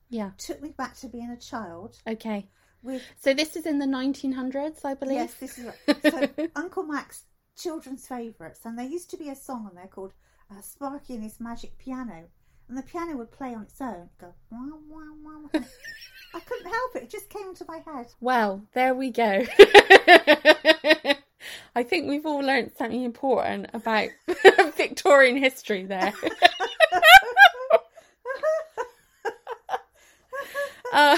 Yeah. 0.09 0.31
took 0.39 0.61
me 0.61 0.69
back 0.69 0.97
to 0.97 1.07
being 1.07 1.29
a 1.29 1.37
child 1.37 1.97
Okay. 2.07 2.47
with 2.81 3.03
So 3.21 3.33
this 3.35 3.55
is 3.55 3.67
in 3.67 3.77
the 3.77 3.85
1900s, 3.85 4.83
I 4.83 4.95
believe. 4.95 5.19
Yes, 5.19 5.33
this 5.35 5.59
is 5.59 5.65
right. 5.65 5.77
so 6.11 6.27
Uncle 6.55 6.83
Mac's 6.83 7.25
children's 7.55 8.07
favourites, 8.07 8.61
and 8.65 8.77
there 8.77 8.87
used 8.87 9.11
to 9.11 9.17
be 9.17 9.29
a 9.29 9.35
song 9.35 9.67
on 9.67 9.75
there 9.75 9.87
called 9.87 10.13
uh, 10.51 10.61
"Sparky 10.61 11.13
and 11.13 11.23
His 11.23 11.39
Magic 11.39 11.77
Piano," 11.77 12.25
and 12.69 12.77
the 12.77 12.83
piano 12.83 13.17
would 13.17 13.31
play 13.31 13.53
on 13.53 13.63
its 13.63 13.81
own, 13.81 14.09
go 14.21 14.33
wah 14.51 14.59
wah 14.87 15.01
wah. 15.23 15.49
I 16.33 16.39
couldn't 16.39 16.71
help 16.71 16.95
it; 16.95 17.03
it 17.03 17.09
just 17.09 17.29
came 17.29 17.49
into 17.49 17.65
my 17.67 17.79
head. 17.79 18.05
Well, 18.21 18.61
there 18.73 18.93
we 18.93 19.09
go. 19.09 19.43
I 21.75 21.83
think 21.83 22.07
we've 22.07 22.25
all 22.25 22.39
learnt 22.39 22.77
something 22.77 23.03
important 23.03 23.71
about 23.73 24.09
Victorian 24.77 25.37
history 25.37 25.85
there. 25.85 26.13
Uh, 30.91 31.17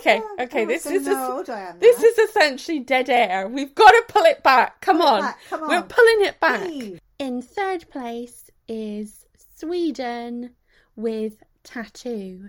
okay, 0.00 0.22
okay, 0.40 0.64
this 0.64 0.86
is 0.86 1.06
know 1.06 1.12
es- 1.12 1.18
how 1.18 1.36
old 1.38 1.50
I 1.50 1.60
am 1.60 1.78
this 1.78 2.02
is 2.02 2.18
essentially 2.18 2.80
dead 2.80 3.08
air. 3.10 3.48
We've 3.48 3.74
got 3.74 3.90
to 3.90 4.04
pull 4.08 4.24
it 4.24 4.42
back. 4.42 4.80
Come 4.80 4.98
Pull 4.98 5.06
it 5.06 5.10
on. 5.10 5.20
back, 5.20 5.38
come 5.48 5.60
We're 5.68 5.82
pulling 5.82 6.26
it 6.26 6.40
back. 6.40 6.60
Please. 6.62 6.98
In 7.18 7.42
third 7.42 7.88
place 7.90 8.50
is 8.68 9.26
Sweden 9.56 10.50
with 10.96 11.34
Tattoo. 11.64 12.48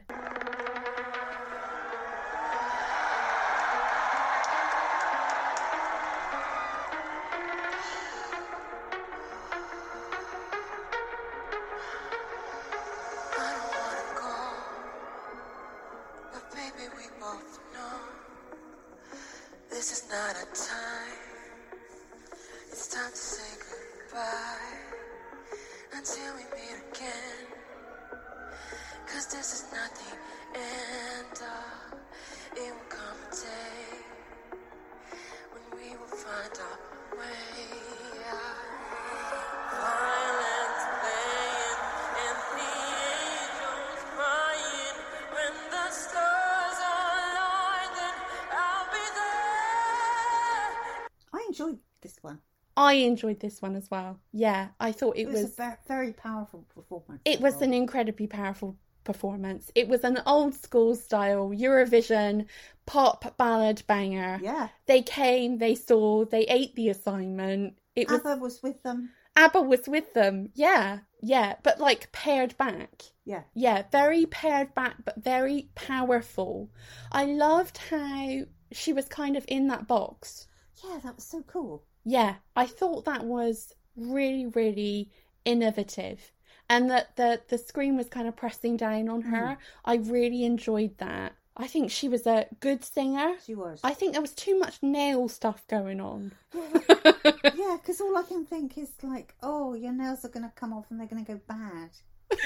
I 52.82 52.94
enjoyed 52.94 53.40
this 53.40 53.62
one 53.62 53.76
as 53.76 53.92
well. 53.92 54.20
Yeah, 54.34 54.70
I 54.80 54.92
thought 54.92 55.16
it, 55.16 55.22
It 55.22 55.28
was, 55.28 55.44
was, 55.44 55.60
a 55.60 55.78
very 55.88 56.14
powerful 56.14 56.66
performance. 56.74 57.22
it 57.26 57.40
was 57.40 57.62
an 57.62 57.76
incredibly 57.76 58.26
powerful 58.26 58.76
performance. 59.04 59.72
It 59.76 59.88
was 59.88 60.04
an 60.04 60.20
old 60.26 60.56
school 60.56 60.96
style 60.96 61.50
Eurovision 61.50 62.48
pop 62.88 63.38
ballad 63.38 63.84
banger. 63.86 64.40
yeah. 64.42 64.70
They 64.88 65.04
came, 65.04 65.60
they 65.60 65.76
saw, 65.76 66.26
they 66.26 66.42
ate 66.46 66.76
the 66.76 66.90
assignment. 66.90 67.78
It 67.96 68.10
was 68.10 68.22
ABBA 68.22 68.38
was 68.42 68.64
with 68.64 68.82
them. 68.82 69.12
ABBA 69.36 69.62
was 69.62 69.88
with 69.88 70.14
them. 70.16 70.50
Yeah, 70.56 71.00
yeah, 71.22 71.58
but 71.62 71.80
like 71.80 72.12
pared 72.12 72.58
back. 72.58 73.04
Yeah. 73.26 73.44
Yeah, 73.54 73.84
very 73.92 74.26
pared 74.26 74.74
back, 74.74 74.96
but 75.06 75.24
very 75.24 75.70
powerful. 75.76 76.72
I 77.12 77.26
loved 77.26 77.78
how 77.78 78.42
she 78.72 78.92
was 78.92 79.08
kind 79.08 79.38
of 79.38 79.46
in 79.48 79.68
that 79.68 79.88
box. 79.88 80.48
Yeah, 80.84 81.00
that 81.04 81.16
was 81.16 81.26
so 81.26 81.44
cool. 81.44 81.86
Yeah, 82.04 82.36
I 82.56 82.66
thought 82.66 83.06
that 83.06 83.26
was 83.26 83.74
really, 83.96 84.46
really 84.48 85.10
innovative. 85.46 86.32
And 86.70 86.90
that 86.90 87.16
the, 87.18 87.42
the 87.50 87.58
screen 87.58 87.98
was 87.98 88.08
kind 88.08 88.28
of 88.28 88.36
pressing 88.36 88.78
down 88.78 89.10
on 89.10 89.24
her. 89.24 89.42
Mm. 89.42 89.58
I 89.84 89.96
really 89.96 90.46
enjoyed 90.46 90.98
that. 91.00 91.34
I 91.58 91.68
think 91.68 91.92
she 91.92 92.08
was 92.08 92.26
a 92.26 92.48
good 92.62 92.84
singer. 92.84 93.36
She 93.46 93.56
was. 93.56 93.82
I 93.84 93.94
think 93.94 94.14
there 94.14 94.22
was 94.22 94.34
too 94.34 94.58
much 94.58 94.82
nail 94.82 95.28
stuff 95.28 95.68
going 95.68 96.00
on. 96.00 96.32
Yeah, 97.44 97.78
because 97.78 98.02
all 98.02 98.18
I 98.18 98.24
can 98.24 98.46
think 98.46 98.78
is 98.78 98.92
like, 99.04 99.34
oh, 99.42 99.74
your 99.74 99.94
nails 99.94 100.26
are 100.26 100.30
going 100.30 100.46
to 100.46 100.52
come 100.56 100.74
off 100.74 100.86
and 100.90 101.00
they're 101.00 101.08
going 101.08 101.24
to 101.24 101.32
go 101.32 101.40
bad. 101.48 101.90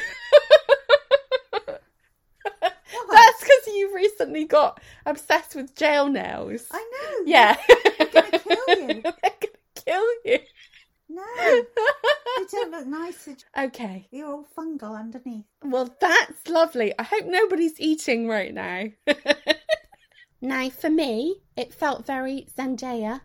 That's 2.62 3.40
because 3.40 3.65
you 3.76 3.94
recently 3.96 4.46
got 4.46 4.80
obsessed 5.06 5.56
with 5.56 5.76
jail 5.76 6.08
nails. 6.08 6.66
I 6.72 6.78
know. 6.94 7.24
Yeah. 7.26 7.56
They're 7.98 8.08
going 8.08 8.32
to 8.32 8.40
kill 8.40 8.88
you. 8.88 9.02
They're 9.02 9.14
gonna 9.22 9.76
kill 9.76 10.06
you. 10.26 10.40
No, 11.08 11.24
they 11.38 12.46
don't 12.52 12.72
look 12.72 12.88
nice. 12.88 13.30
okay. 13.58 14.08
You're 14.12 14.28
all 14.28 14.48
fungal 14.58 14.98
underneath. 15.00 15.46
Well, 15.64 15.96
that's 16.02 16.48
lovely. 16.50 16.94
I 16.98 17.04
hope 17.04 17.26
nobody's 17.26 17.80
eating 17.80 18.28
right 18.28 18.54
now. 18.54 18.86
now, 20.42 20.70
for 20.70 20.90
me, 20.90 21.42
it 21.56 21.74
felt 21.74 22.06
very 22.08 22.48
Zendaya. 22.58 23.22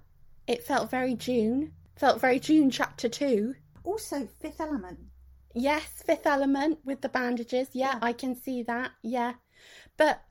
It 0.46 0.62
felt 0.62 0.90
very 0.90 1.14
Dune. 1.14 1.72
Felt 1.96 2.20
very 2.20 2.38
Dune 2.38 2.70
chapter 2.70 3.08
2. 3.08 3.54
Also, 3.84 4.28
Fifth 4.40 4.60
Element. 4.60 4.98
Yes, 5.54 6.02
Fifth 6.04 6.26
Element 6.26 6.78
with 6.84 7.00
the 7.00 7.08
bandages. 7.08 7.68
Yeah, 7.72 7.92
Yeah. 7.94 7.98
I 8.02 8.12
can 8.12 8.34
see 8.36 8.62
that. 8.64 8.90
Yeah. 9.02 9.32
But 9.96 10.22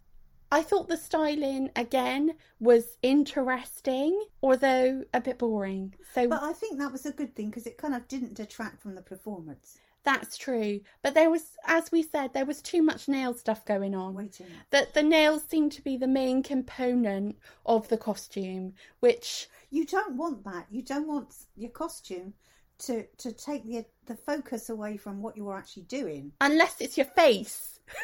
I 0.52 0.62
thought 0.64 0.88
the 0.90 0.98
styling 0.98 1.70
again 1.76 2.34
was 2.60 2.98
interesting, 3.02 4.20
although 4.42 5.04
a 5.14 5.22
bit 5.22 5.38
boring. 5.38 5.94
So 6.14 6.28
But 6.28 6.42
I 6.44 6.54
think 6.54 6.80
that 6.80 6.92
was 6.92 7.06
a 7.06 7.12
good 7.12 7.36
thing 7.36 7.50
because 7.50 7.68
it 7.68 7.78
kind 7.78 7.94
of 7.94 8.08
didn't 8.08 8.34
detract 8.34 8.82
from 8.82 8.96
the 8.96 9.02
performance. 9.02 9.78
that's 10.04 10.38
true. 10.38 10.80
But 11.04 11.14
there 11.14 11.30
was, 11.30 11.44
as 11.68 11.92
we 11.92 12.02
said, 12.02 12.34
there 12.34 12.46
was 12.46 12.62
too 12.62 12.82
much 12.82 13.08
nail 13.08 13.34
stuff 13.34 13.64
going 13.66 13.94
on. 13.94 14.16
Waiting. 14.16 14.48
That 14.72 14.94
the 14.94 15.04
nails 15.04 15.44
seemed 15.44 15.72
to 15.74 15.84
be 15.84 15.98
the 15.98 16.08
main 16.08 16.42
component 16.42 17.38
of 17.66 17.88
the 17.90 17.98
costume, 17.98 18.74
which 19.02 19.48
You 19.70 19.86
don't 19.86 20.16
want 20.16 20.44
that. 20.46 20.66
You 20.72 20.82
don't 20.82 21.08
want 21.08 21.36
your 21.56 21.70
costume 21.72 22.34
to 22.80 23.06
to 23.18 23.32
take 23.34 23.66
the 23.66 23.86
the 24.06 24.16
focus 24.16 24.70
away 24.70 24.98
from 24.98 25.22
what 25.22 25.36
you 25.38 25.44
were 25.44 25.58
actually 25.58 25.84
doing. 25.84 26.32
unless 26.42 26.80
it's 26.82 26.98
your 26.98 27.06
face. 27.08 27.79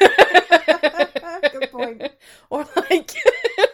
Good 1.52 1.70
point. 1.70 2.02
or 2.50 2.66
like 2.76 3.12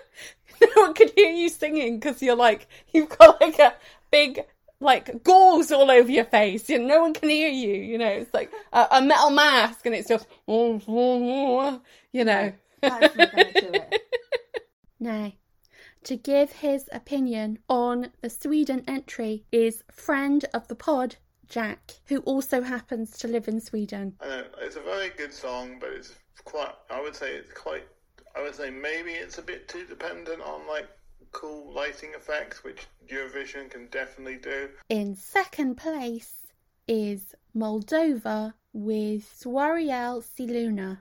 no 0.60 0.68
one 0.76 0.94
could 0.94 1.12
hear 1.16 1.30
you 1.30 1.48
singing 1.48 1.98
because 1.98 2.22
you're 2.22 2.36
like 2.36 2.68
you've 2.92 3.08
got 3.08 3.40
like 3.40 3.58
a 3.58 3.74
big 4.10 4.44
like 4.80 5.22
gauze 5.22 5.70
all 5.70 5.90
over 5.90 6.10
your 6.10 6.24
face. 6.24 6.68
And 6.70 6.88
no 6.88 7.02
one 7.02 7.14
can 7.14 7.28
hear 7.28 7.48
you 7.48 7.74
you 7.74 7.98
know? 7.98 8.08
It's 8.08 8.34
like 8.34 8.52
a, 8.72 8.86
a 8.92 9.02
metal 9.02 9.30
mask 9.30 9.86
and 9.86 9.94
it's 9.94 10.08
just 10.08 10.26
you 10.46 12.24
know? 12.24 12.52
That's 12.80 13.16
not 13.16 13.32
going 13.32 13.52
to 13.52 13.60
do 13.60 13.70
it. 13.72 14.02
now 15.00 15.32
to 16.04 16.16
give 16.16 16.50
his 16.52 16.88
opinion 16.92 17.58
on 17.68 18.10
the 18.22 18.30
sweden 18.30 18.82
entry 18.88 19.44
is 19.52 19.84
friend 19.90 20.44
of 20.52 20.66
the 20.66 20.74
pod 20.74 21.16
jack 21.56 21.80
who 22.08 22.18
also 22.32 22.58
happens 22.74 23.08
to 23.20 23.26
live 23.34 23.46
in 23.52 23.60
sweden 23.60 24.06
I 24.22 24.26
know 24.28 24.44
it's 24.66 24.76
a 24.76 24.80
very 24.94 25.10
good 25.20 25.34
song, 25.44 25.66
but 25.80 25.90
it's 25.98 26.12
quite. 26.44 26.74
I 26.90 27.00
would 27.00 27.16
say 27.20 27.30
it's 27.40 27.52
quite. 27.52 27.86
I 28.36 28.42
would 28.42 28.54
say 28.54 28.70
maybe 28.70 29.12
it's 29.12 29.38
a 29.38 29.42
bit 29.42 29.68
too 29.68 29.84
dependent 29.86 30.40
on 30.42 30.66
like 30.66 30.88
cool 31.32 31.72
lighting 31.72 32.10
effects, 32.14 32.64
which 32.64 32.86
Eurovision 33.10 33.70
can 33.70 33.84
definitely 33.88 34.38
do. 34.52 34.68
In 34.88 35.14
second 35.14 35.76
place 35.76 36.32
is 36.86 37.34
Moldova 37.54 38.54
with 38.72 39.24
Soarele 39.40 40.22
și 40.34 40.44
Luna. 40.54 40.98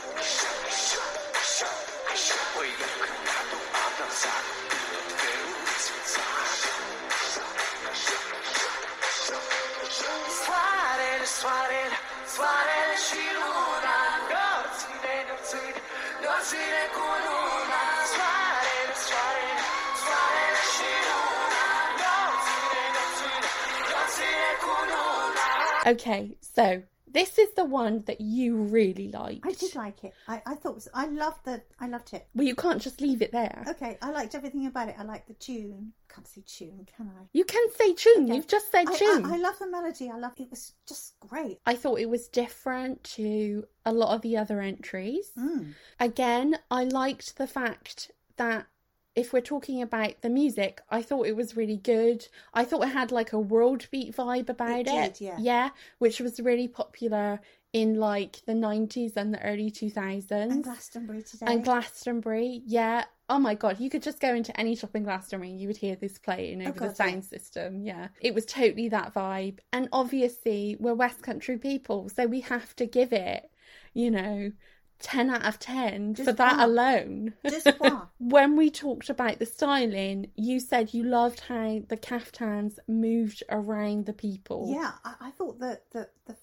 Okay, 25.88 26.38
so 26.42 26.84
this 27.14 27.38
is 27.38 27.54
the 27.54 27.66
one 27.66 28.04
that 28.08 28.22
you 28.22 28.56
really 28.56 29.10
liked. 29.10 29.46
I 29.46 29.52
did 29.54 29.76
like 29.76 30.04
it. 30.04 30.14
I, 30.28 30.42
I 30.46 30.56
thought 30.56 30.72
it 30.72 30.76
was, 30.76 30.88
I 30.94 31.08
loved 31.08 31.46
the 31.46 31.62
I 31.80 31.88
loved 31.88 32.14
it. 32.14 32.28
Well, 32.34 32.48
you 32.48 32.56
can't 32.56 32.82
just 32.82 33.02
leave 33.02 33.22
it 33.22 33.32
there. 33.32 33.64
Okay, 33.68 33.98
I 34.02 34.12
liked 34.12 34.36
everything 34.36 34.66
about 34.68 34.90
it. 34.90 34.96
I 34.98 35.04
liked 35.04 35.28
the 35.28 35.34
tune. 35.36 35.94
Can't 36.14 36.28
say 36.28 36.44
tune, 36.46 36.88
can 36.96 37.08
I? 37.08 37.24
You 37.34 37.46
can 37.46 37.66
say 37.78 37.94
tune. 37.94 38.26
Okay. 38.26 38.36
You've 38.36 38.48
just 38.48 38.72
said 38.72 38.88
I, 38.88 38.96
tune. 38.96 39.26
I, 39.26 39.36
I 39.36 39.38
love 39.38 39.60
the 39.60 39.68
melody. 39.68 40.10
I 40.10 40.18
love 40.18 40.34
it. 40.38 40.50
Was 40.50 40.74
just 40.88 41.20
great. 41.20 41.60
I 41.66 41.76
thought 41.76 42.00
it 42.00 42.10
was 42.10 42.28
different 42.28 43.04
to 43.16 43.66
a 43.86 43.94
lot 43.94 44.14
of 44.16 44.22
the 44.22 44.38
other 44.38 44.62
entries. 44.62 45.32
Mm. 45.38 45.74
Again, 46.00 46.58
I 46.70 46.84
liked 46.84 47.38
the 47.38 47.48
fact 47.48 48.12
that 48.38 48.68
if 49.16 49.34
we're 49.34 49.42
talking 49.42 49.82
about 49.82 50.22
the 50.22 50.30
music, 50.30 50.82
I 50.90 51.02
thought 51.02 51.28
it 51.28 51.36
was 51.36 51.58
really 51.58 51.78
good. 51.78 52.28
I 52.54 52.64
thought 52.64 52.84
it 52.84 52.94
had 52.94 53.12
like 53.12 53.34
a 53.34 53.40
world 53.40 53.88
beat 53.92 54.16
vibe 54.16 54.50
about 54.50 54.82
it. 54.82 54.88
It 54.88 55.14
did, 55.16 55.40
yeah. 55.40 55.70
which 56.00 56.20
was 56.20 56.40
really 56.40 56.68
popular 56.68 57.42
in 57.74 57.96
like 57.96 58.42
the 58.46 58.54
90s 58.54 59.16
and 59.16 59.34
the 59.34 59.42
early 59.44 59.72
2000s. 59.72 60.32
And 60.32 60.64
Glastonbury 60.64 61.24
today. 61.24 61.46
And 61.48 61.64
Glastonbury, 61.64 62.62
yeah. 62.66 63.06
Oh 63.30 63.40
my 63.40 63.56
god, 63.56 63.80
you 63.80 63.90
could 63.90 64.04
just 64.04 64.20
go 64.20 64.34
into 64.34 64.58
any 64.60 64.76
shop 64.76 64.96
in 64.96 65.04
Glastonbury 65.04 65.52
and 65.52 65.62
you 65.62 65.68
would 65.68 65.78
hear 65.78 65.96
this 65.96 66.18
playing 66.18 66.62
over 66.62 66.80
the 66.80 66.88
God, 66.88 66.98
sound 66.98 67.26
system. 67.26 67.82
Yeah. 67.86 68.10
It 68.20 68.34
was 68.34 68.46
totally 68.46 68.90
that 68.90 69.14
vibe. 69.14 69.60
And 69.72 69.88
obviously, 69.92 70.76
we're 70.80 70.94
West 70.94 71.22
Country 71.22 71.58
people, 71.58 72.10
so 72.10 72.26
we 72.26 72.42
have 72.42 72.76
to 72.78 72.86
give 72.86 73.14
it, 73.14 73.50
you 73.94 74.12
know, 74.12 74.52
10 75.02 75.30
out 75.30 75.46
of 75.46 75.60
10 75.60 76.14
just 76.16 76.30
for 76.30 76.34
that 76.34 76.58
one. 76.58 76.70
alone. 76.70 77.34
Just 77.50 77.68
one. 77.80 78.04
when 78.20 78.56
we 78.56 78.70
talked 78.70 79.10
about 79.10 79.40
the 79.40 79.46
styling, 79.46 80.32
you 80.36 80.60
said 80.60 80.94
you 80.94 81.04
loved 81.04 81.42
how 81.42 81.82
the 81.88 81.98
caftans 81.98 82.80
moved 82.88 83.44
around 83.50 84.06
the 84.06 84.14
people. 84.14 84.70
Yeah, 84.72 84.92
I, 85.04 85.16
I 85.28 85.32
thought 85.32 85.60
that 85.60 85.90
the, 85.92 86.10
the 86.26 86.36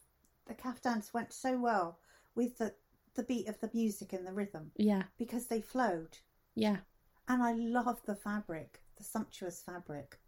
the 0.47 0.55
caftans 0.55 1.13
went 1.13 1.33
so 1.33 1.59
well 1.59 1.99
with 2.35 2.57
the 2.59 2.73
the 3.15 3.23
beat 3.25 3.49
of 3.49 3.59
the 3.61 3.71
music 3.75 4.13
and 4.13 4.27
the 4.27 4.33
rhythm 4.33 4.71
Yeah. 4.77 5.03
because 5.19 5.47
they 5.49 5.61
flowed. 5.61 6.19
Yeah. 6.55 6.79
And 7.27 7.43
I 7.43 7.53
love 7.53 8.01
the 8.07 8.15
fabric, 8.15 8.81
the 8.97 9.05
sumptuous 9.05 9.61
fabric, 9.61 10.19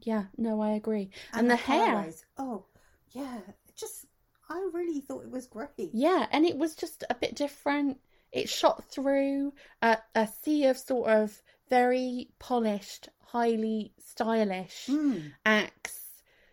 Yeah. 0.00 0.24
No, 0.36 0.60
I 0.62 0.70
agree. 0.70 1.10
And, 1.32 1.50
the, 1.50 1.56
hair. 1.56 1.94
colourways. 1.94 2.24
Oh, 2.38 2.64
yeah, 3.12 3.38
just 3.76 4.06
I 4.48 4.68
really 4.72 5.00
thought 5.00 5.24
it 5.24 5.30
was 5.30 5.46
great. 5.46 5.68
Yeah, 5.92 6.26
and 6.30 6.44
it 6.46 6.56
was 6.56 6.74
just 6.74 7.04
a 7.10 7.14
bit 7.14 7.34
different. 7.34 7.98
It 8.32 8.48
shot 8.48 8.84
through 8.90 9.52
a, 9.82 9.98
a 10.14 10.28
sea 10.42 10.66
of 10.66 10.78
sort 10.78 11.08
of 11.10 11.40
very 11.68 12.28
polished, 12.38 13.08
highly 13.20 13.92
stylish 13.98 14.86
Mm. 14.88 15.32
acts. 15.44 16.00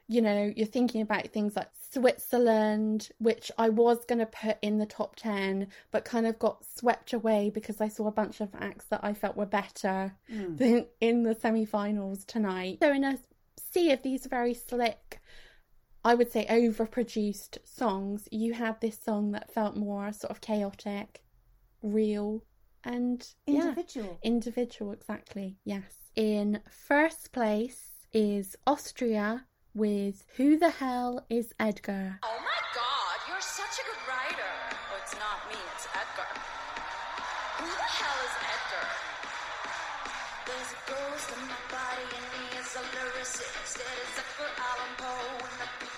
you 0.08 0.22
know, 0.22 0.52
you're 0.56 0.68
thinking 0.68 1.02
about 1.02 1.28
things 1.30 1.56
like 1.56 1.70
Switzerland, 1.92 3.10
which 3.20 3.52
I 3.58 3.70
was 3.70 4.04
going 4.06 4.20
to 4.20 4.26
put 4.26 4.58
in 4.62 4.78
the 4.78 4.86
top 4.86 5.16
10, 5.16 5.68
but 5.92 6.04
kind 6.06 6.26
of 6.28 6.40
got 6.40 6.66
swept 6.66 7.14
away 7.14 7.50
because 7.54 7.80
I 7.80 7.88
saw 7.88 8.08
a 8.08 8.12
bunch 8.12 8.42
of 8.42 8.50
acts 8.60 8.86
that 8.86 9.02
I 9.04 9.14
felt 9.14 9.38
were 9.38 9.46
better 9.46 10.14
than 10.30 10.88
in 11.00 11.24
the 11.24 11.36
semi 11.36 11.66
finals 11.66 12.26
tonight. 12.26 12.80
So, 12.82 12.92
in 12.92 13.04
a 13.04 13.18
sea 13.72 13.92
of 13.92 14.02
these 14.04 14.26
very 14.26 14.54
slick, 14.54 15.22
I 16.06 16.16
would 16.16 16.32
say 16.32 16.46
overproduced 16.50 17.60
songs, 17.64 18.28
you 18.32 18.54
had 18.54 18.82
this 18.82 19.00
song 19.00 19.32
that 19.32 19.54
felt 19.54 19.76
more 19.78 20.12
sort 20.12 20.32
of 20.32 20.42
chaotic, 20.42 21.24
real, 21.82 22.44
and 22.84 23.26
yeah, 23.48 23.70
Individual. 23.70 24.20
individual, 24.22 24.92
exactly. 24.92 25.56
Yes. 25.64 25.84
In 26.16 26.60
first 26.70 27.32
place 27.32 28.06
is 28.12 28.58
Austria 28.68 29.46
with 29.74 30.26
Who 30.36 30.58
the 30.58 30.70
Hell 30.70 31.26
is 31.30 31.54
Edgar? 31.60 32.20
Oh 32.22 32.38
my 32.44 32.62
god, 32.76 33.18
you're 33.30 33.40
such 33.42 33.80
a 33.80 33.84
good 33.88 34.04
writer. 34.06 34.52
Oh, 34.92 35.00
it's 35.02 35.16
not 35.16 35.40
me, 35.48 35.56
it's 35.74 35.88
Edgar. 35.96 36.28
Who 37.64 37.66
the 37.66 37.90
hell 37.96 38.20
is 38.28 38.36
Edgar? 38.54 38.88
There's 40.52 40.72
a 40.76 40.82
ghost 40.92 41.30
in 41.32 41.42
my 41.48 41.62
body 41.72 42.08
and 42.12 42.28
he 42.36 42.60
is 42.60 42.76
a 42.76 42.84
lyricist. 42.92 43.80
It 43.80 43.88
is 44.04 44.12
Edgar 44.20 44.52
Allan 44.60 44.94
Poe 45.00 45.93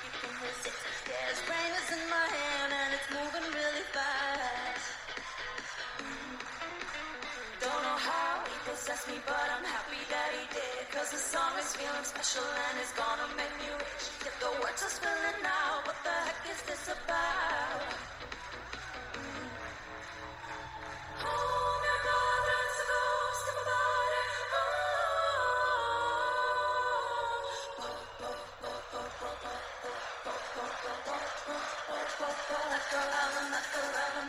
and 0.65 0.73
I 0.73 0.97
think 0.97 1.05
you 1.05 1.05
can 1.05 1.05
resist. 1.05 1.05
There's 1.05 1.41
rain 1.45 1.71
is 1.77 1.89
in 1.93 2.03
my 2.09 2.25
hand 2.25 2.71
and 2.73 2.89
it's 2.97 3.09
moving 3.13 3.47
really 3.53 3.85
fast. 3.93 4.87
Don't 7.61 7.81
know 7.81 7.99
how 8.01 8.43
he 8.45 8.55
possessed 8.65 9.07
me, 9.07 9.17
but 9.25 9.47
I'm 9.53 9.65
happy 9.65 10.01
that 10.09 10.29
he 10.33 10.43
did. 10.53 10.89
Cause 10.91 11.11
the 11.11 11.21
song 11.21 11.53
is 11.61 11.69
feeling 11.75 12.05
special 12.05 12.45
and 12.45 12.75
it's 12.81 12.93
gonna 12.93 13.29
make 13.37 13.53
me 13.61 13.69
rich. 13.77 14.05
Get 14.23 14.33
the 14.41 14.51
words 14.61 14.81
are 14.81 14.89
spilling 14.89 15.41
out, 15.45 15.85
what 15.85 15.97
the 16.03 16.15
heck 16.25 16.41
is 16.49 16.61
this 16.65 16.85
about? 16.89 17.74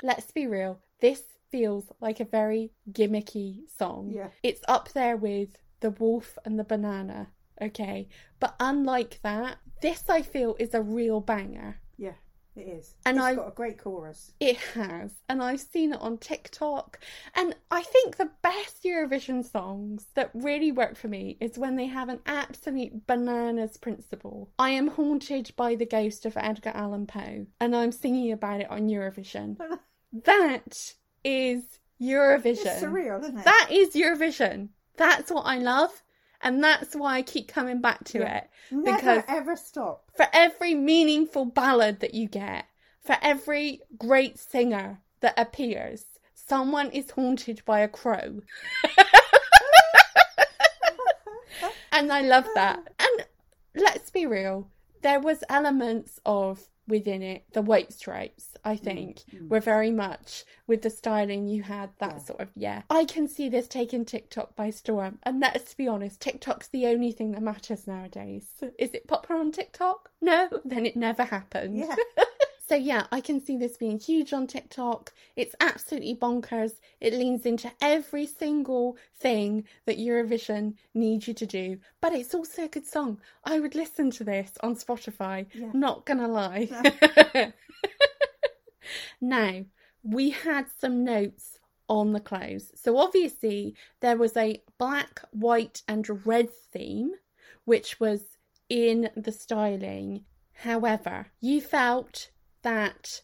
Let's 0.07 0.31
be 0.31 0.47
real, 0.47 0.79
this 1.01 1.21
feels 1.51 1.91
like 2.01 2.21
a 2.21 2.25
very 2.25 2.71
gimmicky 2.93 3.69
song. 3.77 4.13
Yeah. 4.15 4.29
It's 4.45 4.63
up 4.69 4.93
there 4.93 5.17
with 5.17 5.49
The 5.81 5.91
Wolf 5.91 6.39
and 6.45 6.57
the 6.57 6.63
Banana, 6.63 7.27
okay? 7.61 8.07
But 8.39 8.55
unlike 8.61 9.19
that, 9.25 9.57
this 9.83 10.05
I 10.09 10.23
feel 10.23 10.55
is 10.61 10.75
a 10.75 10.81
real 10.81 11.21
banger. 11.21 11.81
Yeah, 11.99 12.13
it 12.55 12.69
is. 12.69 12.95
And 13.05 13.17
it's 13.17 13.27
I- 13.27 13.35
got 13.35 13.49
a 13.49 13.51
great 13.51 13.79
chorus. 13.79 14.31
It 14.39 14.59
has, 14.75 15.11
and 15.29 15.43
I've 15.43 15.61
seen 15.61 15.93
it 15.93 16.01
on 16.01 16.19
TikTok. 16.19 17.01
And 17.35 17.57
I 17.73 17.83
think 17.83 18.17
the 18.17 18.31
best 18.43 18.85
Eurovision 18.85 19.45
songs 19.45 20.07
that 20.15 20.31
really 20.35 20.71
work 20.71 20.95
for 20.97 21.09
me 21.09 21.37
is 21.41 21.59
when 21.59 21.75
they 21.75 21.87
have 21.87 22.09
an 22.09 22.21
absolute 22.27 23.09
bananas 23.09 23.77
principle. 23.77 24.51
I 24.57 24.71
am 24.71 24.87
haunted 24.87 25.51
by 25.57 25.75
the 25.75 25.85
ghost 25.85 26.25
of 26.27 26.37
Edgar 26.37 26.71
Allan 26.75 27.09
Poe, 27.09 27.47
and 27.61 27.75
I'm 27.75 27.91
singing 27.91 28.31
about 28.31 28.61
it 28.61 28.71
on 28.71 28.89
Eurovision. 28.89 29.57
that 30.13 30.95
is 31.25 31.63
Eurovision. 32.01 32.67
It's 32.67 32.83
surreal, 32.83 33.21
isn't 33.23 33.39
it? 33.39 33.45
That 33.45 33.69
is 33.71 33.95
Eurovision. 33.95 34.69
That's 34.97 35.31
what 35.31 35.43
I 35.43 35.59
love, 35.59 36.03
and 36.41 36.63
that's 36.63 36.95
why 36.95 37.17
I 37.17 37.23
keep 37.23 37.49
coming 37.49 37.81
back 37.81 38.05
to 38.07 38.21
Yeah. 38.21 38.37
it. 38.39 38.51
Never 38.71 38.97
because 38.97 39.25
ever 39.29 39.57
stop. 39.57 40.11
for 40.17 40.27
every 40.33 40.75
meaningful 40.75 41.45
ballad 41.45 42.01
that 42.01 42.15
you 42.15 42.29
get, 42.29 42.67
for 43.01 43.17
every 43.23 43.81
great 43.99 44.39
singer 44.39 45.01
that 45.21 45.35
appears, 45.39 46.05
someone 46.35 46.91
is 46.91 47.11
haunted 47.11 47.63
by 47.65 47.81
a 47.81 47.89
crow. 47.89 48.41
and 51.93 52.13
I 52.13 52.21
love 52.23 52.47
that. 52.55 52.79
And 52.99 53.27
let's 53.75 54.11
be 54.11 54.27
real, 54.27 54.69
there 55.03 55.21
was 55.21 55.43
elements 55.49 56.21
of 56.27 56.69
within 56.89 57.23
it 57.23 57.45
the 57.53 57.63
white 57.63 57.93
stripes 57.93 58.57
i 58.65 58.75
mm, 58.75 58.81
think 58.81 59.25
mm. 59.35 59.49
were 59.49 59.61
very 59.61 59.91
much 59.91 60.45
with 60.67 60.83
the 60.83 60.91
styling 60.91 61.47
you 61.49 61.63
had 61.63 61.91
that 61.99 62.15
Yeah. 62.15 62.19
sort 62.19 62.41
of 62.41 62.49
yeah. 62.57 62.83
I 62.91 63.05
can 63.05 63.29
see 63.29 63.49
this 63.49 63.69
taking 63.69 64.05
tiktok 64.05 64.57
by 64.57 64.71
storm. 64.71 65.19
And 65.23 65.41
let's 65.41 65.75
be 65.75 65.87
honest 65.87 66.21
tiktok's 66.21 66.69
the 66.69 66.87
only 66.87 67.13
thing 67.13 67.33
that 67.33 67.43
matters 67.43 67.87
nowadays. 67.87 68.47
Is 68.79 68.93
it 68.95 69.07
popular 69.07 69.41
on 69.41 69.53
tiktok? 69.53 70.11
No 70.21 70.49
then 70.65 70.87
it 70.87 70.97
never 70.97 71.25
happened. 71.25 71.79
Yeah. 71.79 71.95
so 72.69 72.75
yeah, 72.75 73.07
I 73.13 73.21
can 73.21 73.41
see 73.41 73.57
this 73.57 73.77
being 73.77 74.01
huge 74.01 74.33
on 74.33 74.49
TikTok. 74.49 75.13
It's 75.37 75.55
absolutely 75.61 76.17
bonkers. 76.17 76.73
It 77.01 77.13
leans 77.13 77.47
into 77.47 77.71
every 77.81 78.27
single 78.27 78.97
thing 79.15 79.65
that 79.85 79.99
Eurovision 79.99 80.75
needs 80.93 81.29
you 81.29 81.35
to 81.35 81.47
do. 81.47 81.79
But 82.01 82.13
it's 82.13 82.35
also 82.35 82.65
a 82.65 82.69
good 82.69 82.87
song. 82.87 83.21
I 83.45 83.61
would 83.61 83.77
listen 83.77 84.11
to 84.13 84.25
this 84.25 84.53
on 84.63 84.75
Spotify. 84.75 85.47
Yeah. 85.55 85.71
Not 85.75 86.07
gonna 86.07 86.27
lie. 86.27 86.69
now, 89.21 89.65
we 90.03 90.31
had 90.31 90.67
some 90.81 91.05
notes 91.05 91.61
on 91.89 92.13
the 92.13 92.21
clothes. 92.21 92.73
So 92.75 92.99
obviously 92.99 93.77
there 94.01 94.17
was 94.17 94.37
a 94.37 94.61
black, 94.77 95.21
white, 95.31 95.83
and 95.87 96.27
red 96.27 96.49
theme, 96.73 97.13
which 97.65 98.01
was 98.01 98.23
in 98.69 99.11
the 99.17 99.31
styling. 99.31 100.25
However, 100.53 101.29
you 101.41 101.61
felt 101.61 102.31
that 102.67 103.23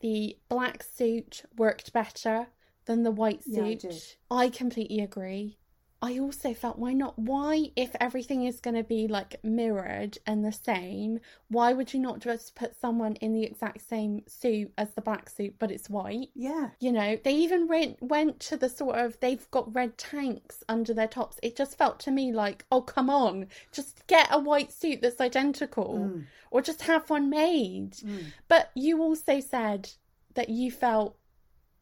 the 0.00 0.38
black 0.48 0.82
suit 0.82 1.42
worked 1.58 1.92
better 1.92 2.46
than 2.86 3.02
the 3.02 3.10
white 3.10 3.42
Yeah, 3.44 3.64
I 3.64 3.76
suit. 3.76 4.16
I 4.30 4.48
completely 4.48 5.00
agree. 5.00 5.58
I 6.00 6.18
also 6.20 6.54
felt 6.54 6.78
why 6.78 6.92
not? 6.92 7.18
Why, 7.18 7.72
if 7.74 7.90
everything 8.00 8.44
is 8.44 8.60
going 8.60 8.76
to 8.76 8.84
be 8.84 9.08
like 9.08 9.42
mirrored 9.42 10.18
and 10.26 10.44
the 10.44 10.52
same, 10.52 11.18
why 11.48 11.72
would 11.72 11.92
you 11.92 11.98
not 11.98 12.20
just 12.20 12.54
put 12.54 12.80
someone 12.80 13.16
in 13.16 13.32
the 13.32 13.42
exact 13.42 13.88
same 13.88 14.22
suit 14.28 14.72
as 14.78 14.90
the 14.90 15.00
black 15.00 15.28
suit, 15.28 15.56
but 15.58 15.72
it's 15.72 15.90
white? 15.90 16.30
Yeah. 16.34 16.68
You 16.78 16.92
know, 16.92 17.18
they 17.24 17.34
even 17.34 17.66
went 17.66 18.00
went 18.00 18.38
to 18.40 18.56
the 18.56 18.68
sort 18.68 18.96
of 18.96 19.18
they've 19.18 19.50
got 19.50 19.74
red 19.74 19.98
tanks 19.98 20.62
under 20.68 20.94
their 20.94 21.08
tops. 21.08 21.40
It 21.42 21.56
just 21.56 21.76
felt 21.76 21.98
to 22.00 22.12
me 22.12 22.32
like, 22.32 22.64
oh 22.70 22.82
come 22.82 23.10
on, 23.10 23.48
just 23.72 24.06
get 24.06 24.28
a 24.30 24.38
white 24.38 24.72
suit 24.72 25.00
that's 25.02 25.20
identical, 25.20 26.12
mm. 26.14 26.24
or 26.52 26.62
just 26.62 26.82
have 26.82 27.10
one 27.10 27.28
made. 27.28 27.92
Mm. 27.94 28.26
But 28.46 28.70
you 28.74 29.02
also 29.02 29.40
said 29.40 29.90
that 30.34 30.48
you 30.48 30.70
felt 30.70 31.16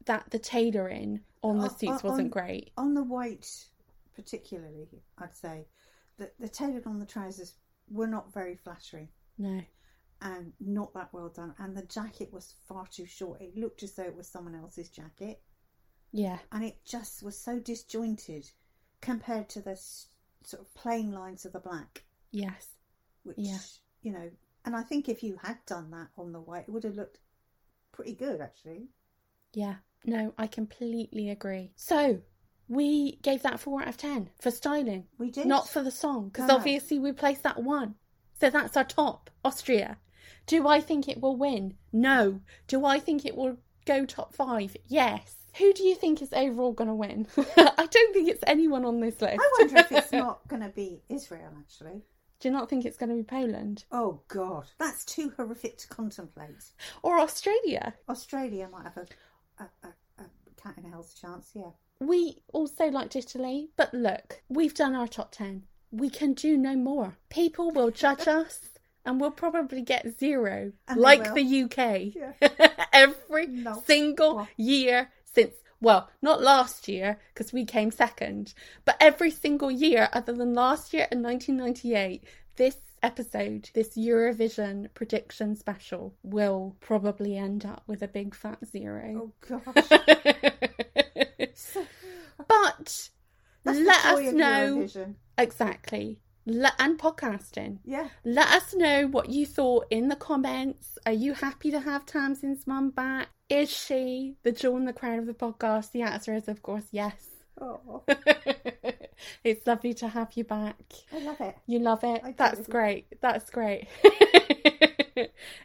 that 0.06 0.30
the 0.30 0.38
tailoring 0.38 1.20
on 1.42 1.58
the 1.58 1.64
On- 1.64 1.78
suits 1.78 1.92
uh, 1.92 2.06
on- 2.06 2.10
wasn't 2.10 2.30
great. 2.30 2.70
On 2.78 2.94
the 2.94 3.02
white, 3.02 3.66
particularly, 4.16 4.88
I'd 5.18 5.36
say 5.36 5.66
that 6.18 6.34
the 6.40 6.48
tailored 6.48 6.86
on 6.86 6.98
the 6.98 7.06
trousers 7.06 7.54
were 7.88 8.06
not 8.08 8.32
very 8.32 8.56
flattering 8.56 9.08
No, 9.38 9.62
and 10.20 10.52
not 10.60 10.92
that 10.94 11.12
well 11.12 11.28
done. 11.28 11.54
And 11.58 11.76
the 11.76 11.82
jacket 11.84 12.32
was 12.32 12.54
far 12.66 12.86
too 12.86 13.06
short. 13.06 13.40
It 13.40 13.56
looked 13.56 13.82
as 13.82 13.94
though 13.94 14.04
it 14.04 14.16
was 14.16 14.28
someone 14.28 14.54
else's 14.54 14.88
jacket, 14.90 15.42
yeah, 16.12 16.38
and 16.52 16.64
it 16.64 16.84
just 16.84 17.22
was 17.22 17.38
so 17.38 17.58
disjointed 17.60 18.50
compared 19.00 19.48
to 19.50 19.60
the 19.60 19.72
s- 19.72 20.08
sort 20.42 20.62
of 20.62 20.74
plain 20.74 21.12
lines 21.12 21.44
of 21.44 21.52
the 21.52 21.60
black, 21.60 22.04
yes, 22.32 22.76
which 23.24 23.38
Yeah. 23.38 23.58
you 24.02 24.12
know. 24.12 24.30
And 24.64 24.74
I 24.76 24.82
think 24.82 25.08
if 25.08 25.22
you 25.22 25.36
had 25.36 25.64
done 25.66 25.90
that 25.92 26.08
on 26.16 26.32
the 26.32 26.40
white, 26.40 26.64
it 26.68 26.70
would 26.70 26.84
have 26.84 26.96
looked 26.96 27.20
pretty 27.92 28.14
good 28.14 28.40
actually. 28.40 28.90
yeah. 29.52 29.76
No, 30.04 30.34
I 30.38 30.46
completely 30.46 31.30
agree. 31.30 31.72
So 31.74 32.22
we 32.68 33.16
gave 33.22 33.42
that 33.42 33.60
four 33.60 33.82
out 33.82 33.88
of 33.88 33.96
ten 33.96 34.30
for 34.40 34.50
styling. 34.50 35.06
We 35.18 35.30
did. 35.30 35.46
not 35.46 35.68
for 35.68 35.82
the 35.82 35.90
song 35.90 36.28
because 36.28 36.48
No, 36.48 36.56
obviously 36.56 36.98
we 36.98 37.12
placed 37.12 37.42
that 37.44 37.62
one. 37.62 37.94
So 38.40 38.50
that's 38.50 38.76
our 38.76 38.84
top 38.84 39.30
austria. 39.44 39.98
Do 40.46 40.66
i 40.68 40.80
think 40.80 41.08
it 41.08 41.20
will 41.20 41.36
win? 41.36 41.74
No. 41.92 42.40
Do 42.68 42.84
i 42.84 42.98
think 42.98 43.24
it 43.24 43.36
will 43.36 43.56
go 43.84 44.04
top 44.04 44.34
five? 44.34 44.76
Yes. 44.86 45.34
Who 45.58 45.72
do 45.72 45.84
you 45.84 45.94
think 45.94 46.20
is 46.20 46.32
overall 46.34 46.72
going 46.72 46.88
to 46.88 46.94
win? 46.94 47.26
I 47.56 47.86
don't 47.90 48.12
think 48.12 48.28
it's 48.28 48.44
anyone 48.46 48.84
on 48.84 49.00
this 49.00 49.20
list. 49.22 49.38
I 49.40 49.50
wonder 49.58 49.76
if 49.78 49.92
it's 49.92 50.12
not 50.24 50.46
going 50.48 50.62
to 50.62 50.68
be 50.68 51.00
Israel 51.08 51.50
actually. 51.58 52.02
do 52.40 52.48
you 52.48 52.52
not 52.52 52.68
think 52.68 52.84
it's 52.84 52.98
going 52.98 53.08
to 53.10 53.16
be 53.16 53.22
poland? 53.22 53.84
Oh 53.90 54.20
God, 54.28 54.66
that's 54.78 55.04
too 55.04 55.32
horrific 55.36 55.78
to 55.78 55.88
contemplate. 55.88 56.64
or 57.02 57.18
australia. 57.18 57.94
Australia 58.08 58.68
might 58.70 58.84
have 58.84 58.96
a, 58.98 59.62
a, 59.62 59.66
a, 59.88 60.22
a 60.24 60.26
cat 60.62 60.74
in 60.76 60.84
hell's 60.90 61.14
chance. 61.14 61.52
Yeah, 61.54 61.70
we 62.00 62.36
also 62.52 62.86
liked 62.86 63.16
italy 63.16 63.70
but 63.76 63.92
look 63.94 64.42
we've 64.48 64.74
done 64.74 64.94
our 64.94 65.08
top 65.08 65.32
10 65.32 65.62
we 65.90 66.10
can 66.10 66.34
do 66.34 66.56
no 66.56 66.74
more 66.76 67.16
people 67.30 67.70
will 67.70 67.90
judge 67.90 68.26
us 68.40 68.60
and 69.04 69.20
we'll 69.20 69.30
probably 69.30 69.80
get 69.82 70.18
zero 70.18 70.72
And 70.88 71.00
like 71.00 71.32
the 71.34 71.62
uk 71.62 71.76
Yeah. 72.14 72.32
every 72.92 73.46
No. 73.46 73.82
single 73.86 74.46
year 74.56 75.10
since 75.24 75.54
well 75.80 76.10
not 76.20 76.42
last 76.42 76.88
year 76.88 77.18
because 77.32 77.52
we 77.52 77.64
came 77.64 77.90
second 77.90 78.52
but 78.84 78.96
every 79.00 79.30
single 79.30 79.70
year 79.70 80.08
other 80.12 80.32
than 80.32 80.54
last 80.54 80.92
year 80.92 81.06
in 81.10 81.22
1998 81.22 82.24
this 82.56 82.76
episode, 83.02 83.68
this 83.74 83.90
Eurovision 83.90 84.88
prediction 84.94 85.54
special, 85.54 86.14
will 86.22 86.74
probably 86.80 87.36
end 87.36 87.64
up 87.66 87.82
with 87.86 88.02
a 88.02 88.08
big 88.08 88.34
fat 88.34 88.58
zero. 88.66 89.30
Oh 89.48 89.60
gosh. 89.76 90.80
but 92.48 93.10
let 93.64 94.04
us 94.04 94.32
know 94.32 94.86
exactly. 95.38 96.20
And 96.46 96.98
podcasting. 96.98 97.78
Yeah. 97.84 98.08
Let 98.24 98.48
us 98.48 98.74
know 98.74 99.08
what 99.08 99.30
you 99.30 99.46
thought 99.46 99.86
in 99.90 100.08
the 100.08 100.16
comments. 100.16 100.98
Are 101.04 101.12
you 101.12 101.34
happy 101.34 101.70
to 101.72 101.80
have 101.80 102.06
Tamsin's 102.06 102.66
mum 102.66 102.90
back? 102.90 103.28
Is 103.48 103.70
she 103.70 104.36
the 104.42 104.52
jewel 104.52 104.76
in 104.76 104.84
the 104.84 104.92
crown 104.92 105.18
of 105.18 105.26
the 105.26 105.34
podcast? 105.34 105.92
The 105.92 106.02
answer 106.02 106.34
is, 106.34 106.48
of 106.48 106.62
course, 106.62 106.86
yes. 106.92 107.36
Oh, 107.60 108.02
it's 109.44 109.66
lovely 109.66 109.94
to 109.94 110.08
have 110.08 110.32
you 110.34 110.44
back. 110.44 110.76
I 111.12 111.18
love 111.20 111.40
it. 111.40 111.56
You 111.66 111.78
love 111.78 112.04
it? 112.04 112.20
I 112.22 112.30
do. 112.30 112.34
That's 112.36 112.68
great. 112.68 113.06
That's 113.20 113.50
great. 113.50 113.88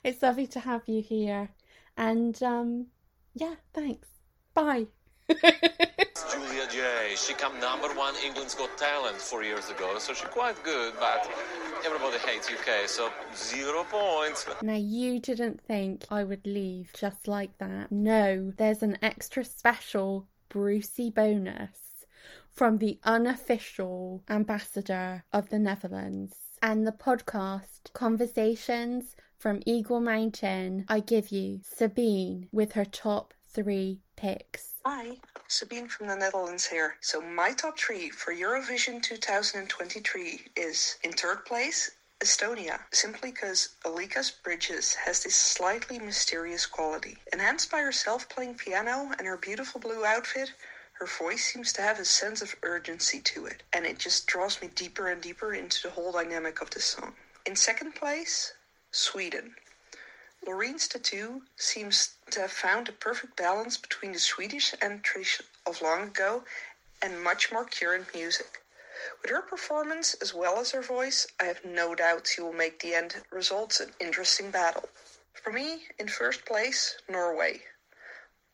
it's 0.03 0.21
lovely 0.21 0.47
to 0.47 0.59
have 0.61 0.83
you 0.87 1.01
here. 1.01 1.49
And 1.97 2.41
um 2.43 2.87
yeah, 3.33 3.55
thanks. 3.73 4.07
Bye. 4.53 4.87
Julia 6.31 6.67
J. 6.69 7.15
She 7.15 7.33
come 7.33 7.59
number 7.59 7.87
one 7.95 8.13
England's 8.25 8.55
Got 8.55 8.77
Talent 8.77 9.17
four 9.17 9.43
years 9.43 9.69
ago, 9.69 9.97
so 9.99 10.13
she's 10.13 10.27
quite 10.29 10.61
good, 10.63 10.93
but 10.99 11.29
everybody 11.85 12.17
hates 12.19 12.49
UK, 12.49 12.87
so 12.87 13.09
zero 13.35 13.85
points. 13.89 14.45
Now, 14.61 14.75
you 14.75 15.19
didn't 15.19 15.61
think 15.61 16.05
I 16.09 16.23
would 16.23 16.45
leave 16.45 16.91
just 16.93 17.27
like 17.27 17.57
that. 17.59 17.91
No, 17.91 18.51
there's 18.57 18.83
an 18.83 18.97
extra 19.01 19.43
special 19.43 20.27
Brucey 20.49 21.09
bonus 21.09 22.05
from 22.51 22.77
the 22.77 22.99
unofficial 23.03 24.23
ambassador 24.29 25.23
of 25.31 25.49
the 25.49 25.59
Netherlands 25.59 26.35
and 26.61 26.85
the 26.85 26.91
podcast 26.91 27.91
Conversations 27.93 29.15
from 29.37 29.63
Eagle 29.65 29.99
Mountain. 30.01 30.85
I 30.87 30.99
give 30.99 31.29
you 31.29 31.61
Sabine 31.63 32.47
with 32.51 32.73
her 32.73 32.85
top 32.85 33.33
three 33.49 34.01
picks. 34.15 34.70
Hi, 34.83 35.17
Sabine 35.47 35.87
from 35.87 36.07
the 36.07 36.15
Netherlands 36.15 36.65
here. 36.65 36.95
So 37.01 37.21
my 37.21 37.53
top 37.53 37.77
three 37.77 38.09
for 38.09 38.33
Eurovision 38.33 38.99
2023 38.99 40.47
is 40.55 40.97
in 41.03 41.11
third 41.11 41.45
place, 41.45 41.91
Estonia, 42.19 42.79
simply 42.91 43.29
because 43.29 43.75
Alika's 43.85 44.31
Bridges 44.31 44.95
has 44.95 45.21
this 45.21 45.35
slightly 45.35 45.99
mysterious 45.99 46.65
quality. 46.65 47.17
Enhanced 47.31 47.69
by 47.69 47.81
her 47.81 47.91
self-playing 47.91 48.55
piano 48.55 49.11
and 49.19 49.27
her 49.27 49.37
beautiful 49.37 49.79
blue 49.79 50.03
outfit, 50.03 50.51
her 50.93 51.05
voice 51.05 51.45
seems 51.45 51.71
to 51.73 51.83
have 51.83 51.99
a 51.99 52.05
sense 52.05 52.41
of 52.41 52.55
urgency 52.63 53.19
to 53.19 53.45
it, 53.45 53.61
and 53.73 53.85
it 53.85 53.99
just 53.99 54.25
draws 54.25 54.59
me 54.63 54.69
deeper 54.73 55.09
and 55.09 55.21
deeper 55.21 55.53
into 55.53 55.83
the 55.83 55.93
whole 55.93 56.11
dynamic 56.11 56.59
of 56.59 56.71
the 56.71 56.81
song. 56.81 57.13
In 57.45 57.55
second 57.55 57.93
place, 57.93 58.53
Sweden. 58.89 59.53
Loreen's 60.43 60.87
tattoo 60.87 61.43
seems 61.55 62.15
to 62.31 62.41
have 62.41 62.51
found 62.51 62.89
a 62.89 62.93
perfect 62.93 63.35
balance 63.35 63.77
between 63.77 64.11
the 64.11 64.19
Swedish 64.19 64.73
entries 64.81 65.39
of 65.67 65.81
long 65.81 66.07
ago 66.07 66.43
and 67.01 67.23
much 67.23 67.51
more 67.51 67.65
current 67.65 68.13
music. 68.13 68.63
With 69.21 69.29
her 69.29 69.41
performance 69.41 70.15
as 70.15 70.33
well 70.33 70.59
as 70.59 70.71
her 70.71 70.81
voice, 70.81 71.27
I 71.39 71.45
have 71.45 71.63
no 71.63 71.93
doubt 71.93 72.27
she 72.27 72.41
will 72.41 72.53
make 72.53 72.79
the 72.79 72.95
end 72.95 73.23
results 73.31 73.79
an 73.79 73.93
interesting 73.99 74.49
battle. 74.49 74.89
For 75.33 75.51
me, 75.51 75.87
in 75.99 76.07
first 76.07 76.45
place, 76.45 76.97
Norway. 77.07 77.63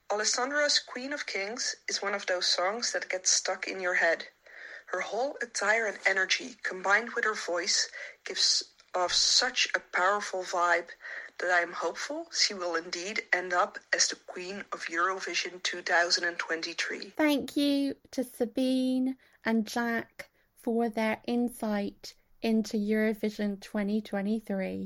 Alessandra's 0.10 0.80
Queen 0.80 1.12
of 1.14 1.26
Kings 1.26 1.76
is 1.88 2.02
one 2.02 2.14
of 2.14 2.26
those 2.26 2.48
songs 2.48 2.92
that 2.94 3.10
gets 3.10 3.32
stuck 3.32 3.68
in 3.68 3.80
your 3.80 3.96
head. 3.96 4.28
Her 4.88 5.02
whole 5.02 5.38
attire 5.42 5.86
and 5.86 6.00
energy, 6.06 6.58
combined 6.64 7.12
with 7.14 7.26
her 7.26 7.34
voice, 7.34 7.90
gives 8.26 8.64
off 8.96 9.12
such 9.12 9.68
a 9.76 9.80
powerful 9.80 10.44
vibe 10.44 10.90
that 11.40 11.52
I 11.52 11.62
am 11.62 11.74
hopeful 11.74 12.28
she 12.32 12.54
will 12.54 12.76
indeed 12.76 13.22
end 13.34 13.54
up 13.54 13.78
as 13.94 14.08
the 14.08 14.16
Queen 14.16 14.64
of 14.72 14.86
Eurovision 14.86 15.62
2023. 15.64 17.14
Thank 17.16 17.56
you 17.56 17.96
to 18.12 18.24
Sabine 18.24 19.16
and 19.46 19.66
Jack 19.68 20.30
for 20.62 20.90
their 20.90 21.20
insight 21.28 22.14
into 22.42 22.78
Eurovision 22.78 23.60
2023. 23.62 24.86